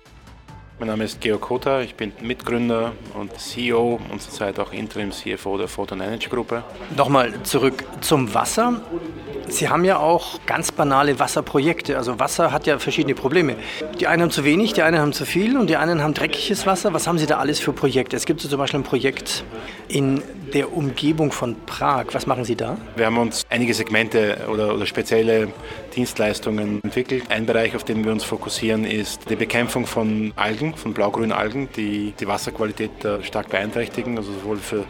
Mein 0.78 0.88
Name 0.88 1.04
ist 1.04 1.22
Georg 1.22 1.40
Kota, 1.40 1.80
ich 1.80 1.94
bin 1.94 2.12
Mitgründer 2.20 2.92
und 3.14 3.32
CEO 3.38 3.98
und 4.10 4.20
zurzeit 4.20 4.58
auch 4.60 4.74
Interim 4.74 5.10
CFO 5.10 5.56
der 5.56 5.68
Photon 5.68 6.00
Energy 6.00 6.28
Gruppe. 6.28 6.64
Nochmal 6.94 7.42
zurück 7.44 7.82
zum 8.02 8.34
Wasser. 8.34 8.82
Sie 9.48 9.68
haben 9.68 9.84
ja 9.84 9.98
auch 9.98 10.40
ganz 10.46 10.72
banale 10.72 11.18
Wasserprojekte. 11.18 11.96
Also 11.96 12.18
Wasser 12.18 12.52
hat 12.52 12.66
ja 12.66 12.78
verschiedene 12.78 13.14
Probleme. 13.14 13.56
Die 14.00 14.06
einen 14.06 14.22
haben 14.22 14.30
zu 14.30 14.44
wenig, 14.44 14.72
die 14.72 14.82
einen 14.82 14.98
haben 14.98 15.12
zu 15.12 15.24
viel 15.24 15.56
und 15.56 15.70
die 15.70 15.76
anderen 15.76 16.02
haben 16.02 16.14
dreckiges 16.14 16.66
Wasser. 16.66 16.92
Was 16.92 17.06
haben 17.06 17.18
Sie 17.18 17.26
da 17.26 17.38
alles 17.38 17.60
für 17.60 17.72
Projekte? 17.72 18.16
Es 18.16 18.26
gibt 18.26 18.40
so 18.40 18.48
zum 18.48 18.58
Beispiel 18.58 18.80
ein 18.80 18.84
Projekt 18.84 19.44
in 19.88 20.22
der 20.52 20.76
Umgebung 20.76 21.32
von 21.32 21.56
Prag. 21.64 22.06
Was 22.12 22.26
machen 22.26 22.44
Sie 22.44 22.56
da? 22.56 22.76
Wir 22.96 23.06
haben 23.06 23.18
uns 23.18 23.44
einige 23.48 23.72
Segmente 23.74 24.38
oder, 24.50 24.74
oder 24.74 24.86
spezielle 24.86 25.48
Dienstleistungen 25.94 26.80
entwickelt. 26.82 27.24
Ein 27.28 27.46
Bereich, 27.46 27.76
auf 27.76 27.84
den 27.84 28.04
wir 28.04 28.12
uns 28.12 28.24
fokussieren, 28.24 28.84
ist 28.84 29.30
die 29.30 29.36
Bekämpfung 29.36 29.86
von 29.86 30.32
Algen, 30.36 30.74
von 30.74 30.92
blaugrünen 30.92 31.32
Algen, 31.32 31.68
die 31.76 32.14
die 32.18 32.26
Wasserqualität 32.26 32.90
stark 33.22 33.50
beeinträchtigen, 33.50 34.18
also 34.18 34.32
sowohl 34.32 34.58
für 34.58 34.84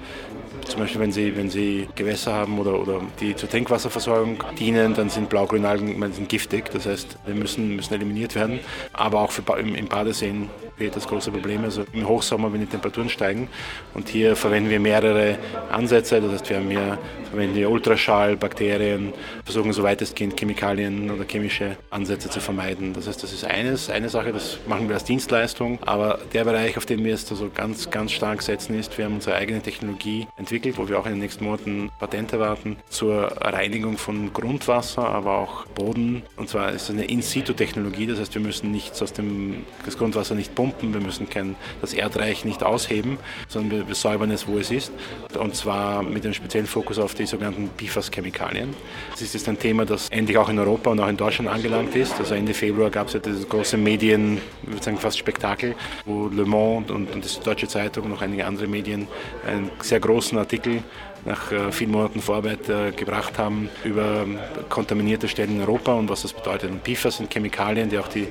zum 0.65 0.81
Beispiel, 0.81 1.01
wenn 1.01 1.13
Sie, 1.13 1.37
wenn 1.37 1.51
Sie 1.51 1.89
Gewässer 1.95 2.33
haben 2.33 2.59
oder, 2.59 2.81
oder 2.81 3.01
die 3.21 3.37
zur 3.37 3.49
Trinkwasserversorgung 3.49 4.43
dienen, 4.59 4.95
dann 4.95 5.11
sind 5.11 5.29
Blaugrünalgen 5.29 6.13
sind 6.13 6.29
giftig. 6.29 6.71
Das 6.73 6.87
heißt, 6.87 7.19
die 7.27 7.33
müssen, 7.33 7.77
müssen 7.77 7.95
eliminiert 7.95 8.35
werden. 8.35 8.61
Aber 8.93 9.21
auch 9.21 9.31
für, 9.31 9.43
im, 9.59 9.75
im 9.75 9.89
Badeseen 9.89 10.51
wird 10.79 10.97
das 10.97 11.07
große 11.07 11.31
Problem. 11.31 11.65
Also 11.65 11.85
im 11.93 12.07
Hochsommer, 12.09 12.53
wenn 12.53 12.61
die 12.61 12.67
Temperaturen 12.67 13.09
steigen. 13.09 13.49
Und 13.95 14.09
hier 14.09 14.37
verwenden 14.37 14.71
wir 14.71 14.81
mehrere 14.81 15.39
Ansätze. 15.71 16.21
Das 16.21 16.33
heißt, 16.33 16.51
wir 16.51 16.57
haben 16.59 16.71
hier, 16.71 16.99
verwenden 17.31 17.57
wir 17.57 17.71
Ultraschall, 17.71 18.37
Bakterien, 18.37 19.13
versuchen 19.45 19.73
so 19.73 19.83
weitestgehend 19.83 20.39
Chemikalien 20.39 21.11
oder 21.11 21.25
chemische 21.25 21.77
Ansätze 21.91 22.31
zu 22.31 22.41
vermeiden. 22.41 22.93
Das 22.93 23.07
heißt, 23.07 23.23
das 23.23 23.33
ist 23.33 23.45
eines, 23.45 23.91
eine 23.91 24.09
Sache, 24.09 24.33
das 24.33 24.59
machen 24.67 24.89
wir 24.89 24.95
als 24.95 25.05
Dienstleistung. 25.05 25.79
Aber 25.85 26.19
der 26.33 26.45
Bereich, 26.45 26.77
auf 26.77 26.87
den 26.87 27.05
wir 27.05 27.11
jetzt 27.11 27.31
also 27.31 27.51
ganz, 27.55 27.91
ganz 27.91 28.13
stark 28.13 28.43
setzen, 28.43 28.79
ist, 28.79 28.99
wir 28.99 29.07
haben 29.07 29.15
unsere 29.15 29.37
eigene 29.37 29.61
Technologie 29.61 30.27
entwickelt, 30.37 30.79
wo 30.79 30.89
wir 30.89 30.99
auch 30.99 31.07
in 31.07 31.13
den 31.13 31.21
nächsten 31.21 31.45
Monaten 31.45 31.91
Patente 31.99 32.39
warten 32.39 32.77
zur 32.89 33.33
Reinigung 33.41 33.99
von 33.99 34.33
Grundwasser, 34.33 35.09
aber 35.09 35.39
auch 35.39 35.67
Boden. 35.67 36.23
Und 36.37 36.49
zwar 36.49 36.73
ist 36.73 36.83
es 36.83 36.91
eine 36.91 37.05
In-situ-Technologie. 37.05 38.07
Das 38.07 38.19
heißt, 38.19 38.35
wir 38.35 38.43
müssen 38.43 38.71
nichts 38.71 39.01
aus 39.03 39.13
dem 39.13 39.65
das 39.85 39.97
Grundwasser 39.97 40.35
nicht 40.35 40.55
pumpen, 40.55 40.66
wir 40.81 41.01
müssen 41.01 41.29
kein, 41.29 41.57
das 41.81 41.93
Erdreich 41.93 42.45
nicht 42.45 42.63
ausheben, 42.63 43.19
sondern 43.49 43.71
wir, 43.79 43.89
wir 43.89 43.95
säubern 43.95 44.31
es, 44.31 44.47
wo 44.47 44.59
es 44.59 44.71
ist. 44.71 44.93
Und 45.39 45.55
zwar 45.55 46.03
mit 46.03 46.25
einem 46.25 46.35
speziellen 46.35 46.67
Fokus 46.67 46.99
auf 46.99 47.15
die 47.15 47.27
sogenannten 47.27 47.71
PFAS-Chemikalien. 47.77 48.75
Das 49.11 49.23
ist 49.23 49.35
jetzt 49.35 49.49
ein 49.49 49.59
Thema, 49.59 49.85
das 49.85 50.09
endlich 50.11 50.39
auch 50.39 50.49
in 50.49 50.59
Europa 50.59 50.91
und 50.91 51.01
auch 51.01 51.09
in 51.09 51.17
Deutschland 51.17 51.51
angelangt 51.51 51.95
ist. 51.95 52.19
Also 52.19 52.35
Ende 52.35 52.55
Februar 52.55 52.91
gab 52.91 53.09
es 53.09 53.15
ja 53.15 53.21
dieses 53.21 53.49
große 53.49 53.77
Medien, 53.77 54.41
ich 54.75 54.83
sagen 54.83 54.99
fast 54.99 55.19
Spektakel, 55.19 55.75
wo 56.05 56.29
Le 56.29 56.45
Monde 56.45 56.93
und, 56.93 57.11
und 57.13 57.25
die 57.25 57.45
Deutsche 57.45 57.69
Zeitung 57.69 58.05
und 58.05 58.11
noch 58.11 58.23
einige 58.23 58.47
andere 58.47 58.67
Medien 58.67 59.09
einen 59.47 59.71
sehr 59.81 60.01
großen 60.01 60.39
Artikel 60.39 60.83
nach 61.27 61.51
äh, 61.51 61.73
vielen 61.73 61.91
Monaten 61.91 62.21
Vorarbeit 62.21 62.69
äh, 62.69 62.93
gebracht 62.93 63.39
haben 63.39 63.69
über 63.85 64.25
kontaminierte 64.69 65.29
Stellen 65.29 65.57
in 65.57 65.61
Europa 65.61 65.93
und 65.93 66.09
was 66.09 66.23
das 66.23 66.33
bedeutet. 66.33 66.71
Und 66.71 66.85
PFAS 66.85 67.19
sind 67.19 67.33
Chemikalien, 67.33 67.91
die 67.91 67.99
auch 67.99 68.09
die, 68.09 68.29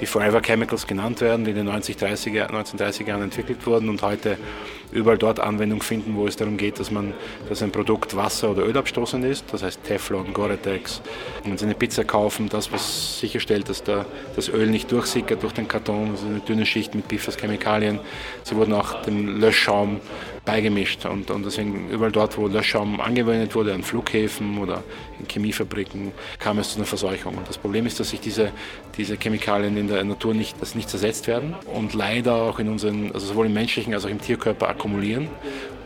die 0.00 0.06
Forever 0.06 0.40
Chemicals 0.40 0.86
genannt 0.86 1.20
werden, 1.20 1.44
die 1.44 1.50
in 1.50 1.56
den 1.58 1.66
90, 1.66 1.96
30er, 1.96 2.50
1930er 2.50 3.06
Jahren 3.06 3.22
entwickelt 3.22 3.66
wurden 3.66 3.88
und 3.88 4.02
heute 4.02 4.38
überall 4.90 5.18
dort 5.18 5.40
Anwendung 5.40 5.82
finden, 5.82 6.16
wo 6.16 6.26
es 6.26 6.36
darum 6.36 6.56
geht, 6.56 6.80
dass 6.80 6.90
man, 6.90 7.12
dass 7.48 7.62
ein 7.62 7.70
Produkt 7.70 8.16
Wasser- 8.16 8.50
oder 8.50 8.64
Ölabstoßend 8.64 9.24
ist, 9.24 9.44
das 9.52 9.62
heißt 9.62 9.84
Teflon, 9.84 10.32
Gore-Tex. 10.32 11.02
Wenn 11.44 11.58
Sie 11.58 11.66
eine 11.66 11.74
Pizza 11.74 12.04
kaufen, 12.04 12.48
das, 12.48 12.72
was 12.72 13.20
sicherstellt, 13.20 13.68
dass 13.68 13.82
der, 13.82 14.06
das 14.36 14.48
Öl 14.48 14.68
nicht 14.68 14.90
durchsickert 14.90 15.42
durch 15.42 15.52
den 15.52 15.68
Karton, 15.68 16.12
also 16.12 16.26
eine 16.26 16.40
dünne 16.40 16.64
Schicht 16.64 16.94
mit 16.94 17.06
PFAS-Chemikalien. 17.08 18.00
Sie 18.44 18.56
wurden 18.56 18.72
auch 18.72 19.02
dem 19.02 19.38
Löschschaum 19.38 20.00
beigemischt. 20.48 21.04
Und, 21.04 21.30
und 21.30 21.44
deswegen 21.44 21.90
überall 21.90 22.10
dort, 22.10 22.38
wo 22.38 22.48
Löschschaum 22.48 23.00
angewendet 23.00 23.54
wurde, 23.54 23.74
an 23.74 23.82
Flughäfen 23.82 24.56
oder 24.58 24.82
Chemiefabriken, 25.26 26.12
kam 26.38 26.58
es 26.58 26.70
zu 26.70 26.76
einer 26.76 26.86
Verseuchung. 26.86 27.36
Und 27.36 27.48
das 27.48 27.58
Problem 27.58 27.86
ist, 27.86 27.98
dass 28.00 28.10
sich 28.10 28.20
diese, 28.20 28.52
diese 28.96 29.16
Chemikalien 29.16 29.76
in 29.76 29.88
der 29.88 30.04
Natur 30.04 30.34
nicht, 30.34 30.60
dass 30.60 30.74
nicht 30.74 30.88
zersetzt 30.88 31.26
werden 31.26 31.54
und 31.74 31.94
leider 31.94 32.34
auch 32.34 32.58
in 32.58 32.68
unseren, 32.68 33.12
also 33.12 33.26
sowohl 33.26 33.46
im 33.46 33.54
menschlichen 33.54 33.94
als 33.94 34.04
auch 34.04 34.10
im 34.10 34.20
Tierkörper 34.20 34.68
akkumulieren. 34.68 35.28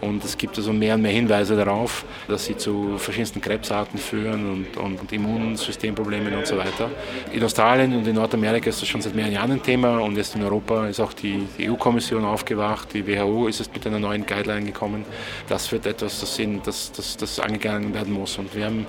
Und 0.03 0.25
es 0.25 0.37
gibt 0.37 0.57
also 0.59 0.73
mehr 0.73 0.97
und 0.97 1.03
mehr 1.03 1.13
Hinweise 1.13 1.55
darauf, 1.55 2.05
dass 2.27 2.47
sie 2.47 2.57
zu 2.57 2.99
verschiedensten 2.99 3.41
Krebsarten 3.41 4.01
führen 4.01 4.67
und, 4.77 5.01
und, 5.01 5.13
Immunsystemproblemen 5.13 6.35
und 6.35 6.45
so 6.45 6.59
weiter. 6.59 6.91
In 7.33 7.43
Australien 7.45 7.95
und 7.95 8.05
in 8.09 8.17
Nordamerika 8.17 8.69
ist 8.69 8.83
das 8.83 8.89
schon 8.89 9.01
seit 9.01 9.15
mehreren 9.15 9.35
Jahren 9.35 9.53
ein 9.53 9.63
Thema 9.63 9.99
und 9.99 10.17
jetzt 10.17 10.35
in 10.35 10.43
Europa 10.43 10.89
ist 10.89 10.99
auch 10.99 11.13
die, 11.13 11.47
die 11.57 11.71
EU-Kommission 11.71 12.25
aufgewacht, 12.25 12.89
die 12.95 13.07
WHO 13.07 13.47
ist 13.47 13.61
jetzt 13.61 13.73
mit 13.73 13.87
einer 13.87 14.01
neuen 14.01 14.27
Guideline 14.27 14.67
gekommen. 14.67 15.05
Das 15.49 15.71
wird 15.71 15.87
etwas, 15.87 16.19
das, 16.19 16.37
das, 16.65 16.91
das, 16.91 17.17
das 17.17 17.39
angegangen 17.39 17.95
werden 17.95 18.13
muss. 18.13 18.39
Und 18.39 18.57
wir 18.57 18.65
haben 18.65 18.87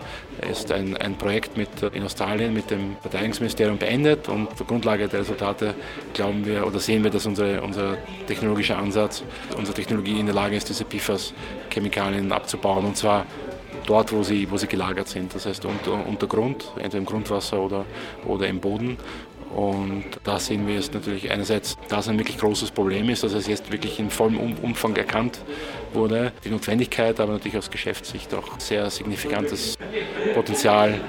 jetzt 0.48 0.72
ein, 0.72 0.98
ein 0.98 1.17
Projekt 1.17 1.58
mit, 1.58 1.69
in 1.93 2.04
Australien 2.04 2.54
mit 2.54 2.72
dem 2.72 2.98
Verteidigungsministerium 3.02 3.78
beendet 3.78 4.30
und 4.30 4.48
auf 4.48 4.67
Grundlage 4.67 5.08
der 5.08 5.22
Resultate 5.22 5.76
glauben 6.13 6.46
wir 6.46 6.65
oder 6.65 6.80
sehen 6.80 7.04
wir, 7.04 7.12
dass 7.12 7.26
unsere, 7.26 7.62
unser 7.62 7.98
technologischer 8.28 8.78
Ansatz, 8.78 9.24
unsere 9.58 9.76
Technologie 9.76 10.19
in 10.19 10.26
der 10.26 10.36
Lage 10.36 10.56
ist, 10.56 10.69
diese 10.69 10.86
PFAS-Chemikalien 10.86 12.32
abzubauen 12.32 12.86
und 12.86 12.98
zwar 12.98 13.26
dort, 13.86 14.12
wo 14.12 14.24
sie, 14.24 14.50
wo 14.50 14.58
sie 14.58 14.67
gelagert 14.67 15.08
sind, 15.08 15.34
das 15.36 15.46
heißt 15.46 15.65
unter, 15.65 16.06
unter 16.08 16.28
Grund, 16.28 16.65
entweder 16.76 17.00
im 17.00 17.06
Grundwasser 17.06 17.60
oder, 17.62 17.86
oder 18.26 18.48
im 18.48 18.60
Boden. 18.60 18.98
Und 19.56 20.06
da 20.24 20.39
sehen 20.39 20.68
wir 20.68 20.80
es 20.80 20.92
natürlich 20.92 21.32
einerseits, 21.32 21.78
dass 21.89 22.08
ein 22.08 22.18
wirklich 22.18 22.38
großes 22.38 22.72
Problem 22.72 23.10
ist, 23.10 23.24
dass 23.24 23.34
es 23.34 23.48
jetzt 23.48 23.72
wirklich 23.72 24.00
in 24.00 24.10
vollem 24.10 24.38
Umfang 24.62 24.96
erkannt 24.96 25.39
wurde. 25.94 26.32
Die 26.44 26.50
Notwendigkeit, 26.50 27.20
aber 27.20 27.34
natürlich 27.34 27.58
aus 27.58 27.70
Geschäftssicht 27.70 28.34
auch 28.34 28.60
sehr 28.60 28.89
signifikantes 28.89 29.78
Potenzial, 30.34 31.00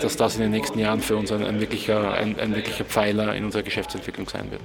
dass 0.00 0.16
das 0.16 0.36
in 0.36 0.42
den 0.42 0.52
nächsten 0.52 0.78
Jahren 0.78 1.00
für 1.00 1.16
uns 1.16 1.32
ein, 1.32 1.44
ein 1.44 1.60
wirklicher, 1.60 2.12
ein, 2.12 2.38
ein 2.38 2.54
wirklicher 2.54 2.84
Pfeiler 2.84 3.34
in 3.34 3.44
unserer 3.44 3.62
Geschäftsentwicklung 3.62 4.28
sein 4.28 4.50
wird. 4.50 4.62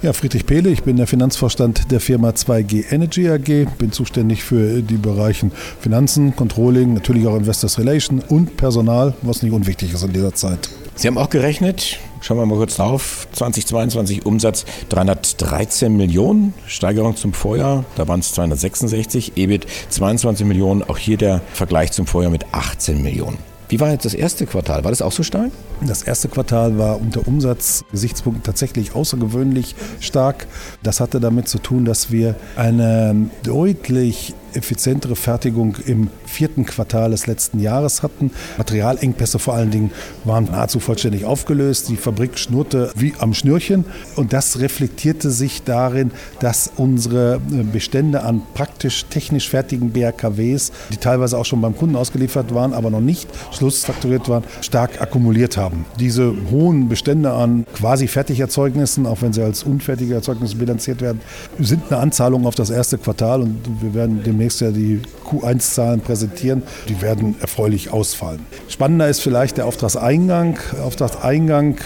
Ja, 0.00 0.12
Friedrich 0.12 0.46
Pehle, 0.46 0.70
ich 0.70 0.84
bin 0.84 0.96
der 0.96 1.08
Finanzvorstand 1.08 1.90
der 1.90 1.98
Firma 1.98 2.28
2G 2.28 2.92
Energy 2.92 3.28
AG, 3.28 3.66
bin 3.78 3.90
zuständig 3.90 4.44
für 4.44 4.80
die 4.80 4.96
Bereichen 4.96 5.50
Finanzen, 5.80 6.36
Controlling, 6.36 6.94
natürlich 6.94 7.26
auch 7.26 7.34
Investors 7.34 7.80
Relation 7.80 8.20
und 8.20 8.56
Personal, 8.56 9.14
was 9.22 9.42
nicht 9.42 9.52
unwichtig 9.52 9.92
ist 9.92 10.04
in 10.04 10.12
dieser 10.12 10.32
Zeit. 10.34 10.68
Sie 10.94 11.08
haben 11.08 11.18
auch 11.18 11.30
gerechnet, 11.30 11.98
schauen 12.20 12.38
wir 12.38 12.46
mal 12.46 12.56
kurz 12.56 12.76
drauf, 12.76 13.28
2022 13.32 14.26
Umsatz 14.26 14.64
313 14.88 15.96
Millionen, 15.96 16.54
Steigerung 16.66 17.16
zum 17.16 17.32
Vorjahr, 17.32 17.84
da 17.96 18.08
waren 18.08 18.20
es 18.20 18.32
266, 18.32 19.32
EBIT 19.36 19.66
22 19.90 20.46
Millionen, 20.46 20.82
auch 20.82 20.98
hier 20.98 21.16
der 21.16 21.40
Vergleich 21.52 21.92
zum 21.92 22.06
Vorjahr 22.06 22.30
mit 22.30 22.46
18 22.52 23.02
Millionen. 23.02 23.38
Wie 23.68 23.80
war 23.80 23.90
jetzt 23.90 24.06
das 24.06 24.14
erste 24.14 24.46
Quartal? 24.46 24.84
War 24.84 24.90
das 24.90 25.02
auch 25.02 25.12
so 25.12 25.22
stark? 25.22 25.50
Das 25.86 26.02
erste 26.02 26.28
Quartal 26.28 26.78
war 26.78 26.98
unter 26.98 27.28
Umsatzgesichtspunkten 27.28 28.42
tatsächlich 28.42 28.94
außergewöhnlich 28.94 29.74
stark. 30.00 30.46
Das 30.82 31.00
hatte 31.00 31.20
damit 31.20 31.48
zu 31.48 31.58
tun, 31.58 31.84
dass 31.84 32.10
wir 32.10 32.34
eine 32.56 33.28
deutlich 33.42 34.34
effizientere 34.58 35.16
Fertigung 35.16 35.76
im 35.86 36.08
vierten 36.26 36.66
Quartal 36.66 37.12
des 37.12 37.26
letzten 37.26 37.60
Jahres 37.60 38.02
hatten. 38.02 38.30
Materialengpässe 38.58 39.38
vor 39.38 39.54
allen 39.54 39.70
Dingen 39.70 39.90
waren 40.24 40.44
nahezu 40.44 40.80
vollständig 40.80 41.24
aufgelöst. 41.24 41.88
Die 41.88 41.96
Fabrik 41.96 42.38
schnurrte 42.38 42.92
wie 42.96 43.14
am 43.18 43.34
Schnürchen 43.34 43.84
und 44.16 44.32
das 44.32 44.58
reflektierte 44.60 45.30
sich 45.30 45.62
darin, 45.62 46.10
dass 46.40 46.70
unsere 46.76 47.40
Bestände 47.72 48.22
an 48.22 48.42
praktisch 48.54 49.06
technisch 49.06 49.48
fertigen 49.48 49.90
BRKWs, 49.90 50.72
die 50.90 50.96
teilweise 50.96 51.38
auch 51.38 51.44
schon 51.44 51.60
beim 51.60 51.76
Kunden 51.76 51.96
ausgeliefert 51.96 52.52
waren, 52.54 52.72
aber 52.72 52.90
noch 52.90 53.00
nicht 53.00 53.28
schlussfakturiert 53.52 54.28
waren, 54.28 54.44
stark 54.60 55.00
akkumuliert 55.00 55.56
haben. 55.56 55.84
Diese 55.98 56.34
hohen 56.50 56.88
Bestände 56.88 57.32
an 57.32 57.64
quasi 57.74 58.08
Fertigerzeugnissen, 58.08 59.06
auch 59.06 59.22
wenn 59.22 59.32
sie 59.32 59.42
als 59.42 59.62
unfertige 59.62 60.14
Erzeugnisse 60.14 60.56
bilanziert 60.56 61.00
werden, 61.00 61.20
sind 61.58 61.82
eine 61.90 62.00
Anzahlung 62.00 62.46
auf 62.46 62.54
das 62.54 62.70
erste 62.70 62.98
Quartal 62.98 63.42
und 63.42 63.56
wir 63.80 63.94
werden 63.94 64.22
demnächst 64.24 64.47
demnächst 64.48 64.60
ja 64.60 64.70
die 64.70 65.00
Q1-Zahlen 65.26 66.00
präsentieren. 66.00 66.62
Die 66.88 67.00
werden 67.02 67.36
erfreulich 67.40 67.92
ausfallen. 67.92 68.40
Spannender 68.68 69.08
ist 69.08 69.20
vielleicht 69.20 69.58
der 69.58 69.66
Auftragseingang. 69.66 70.58
Auftragseingang 70.82 71.76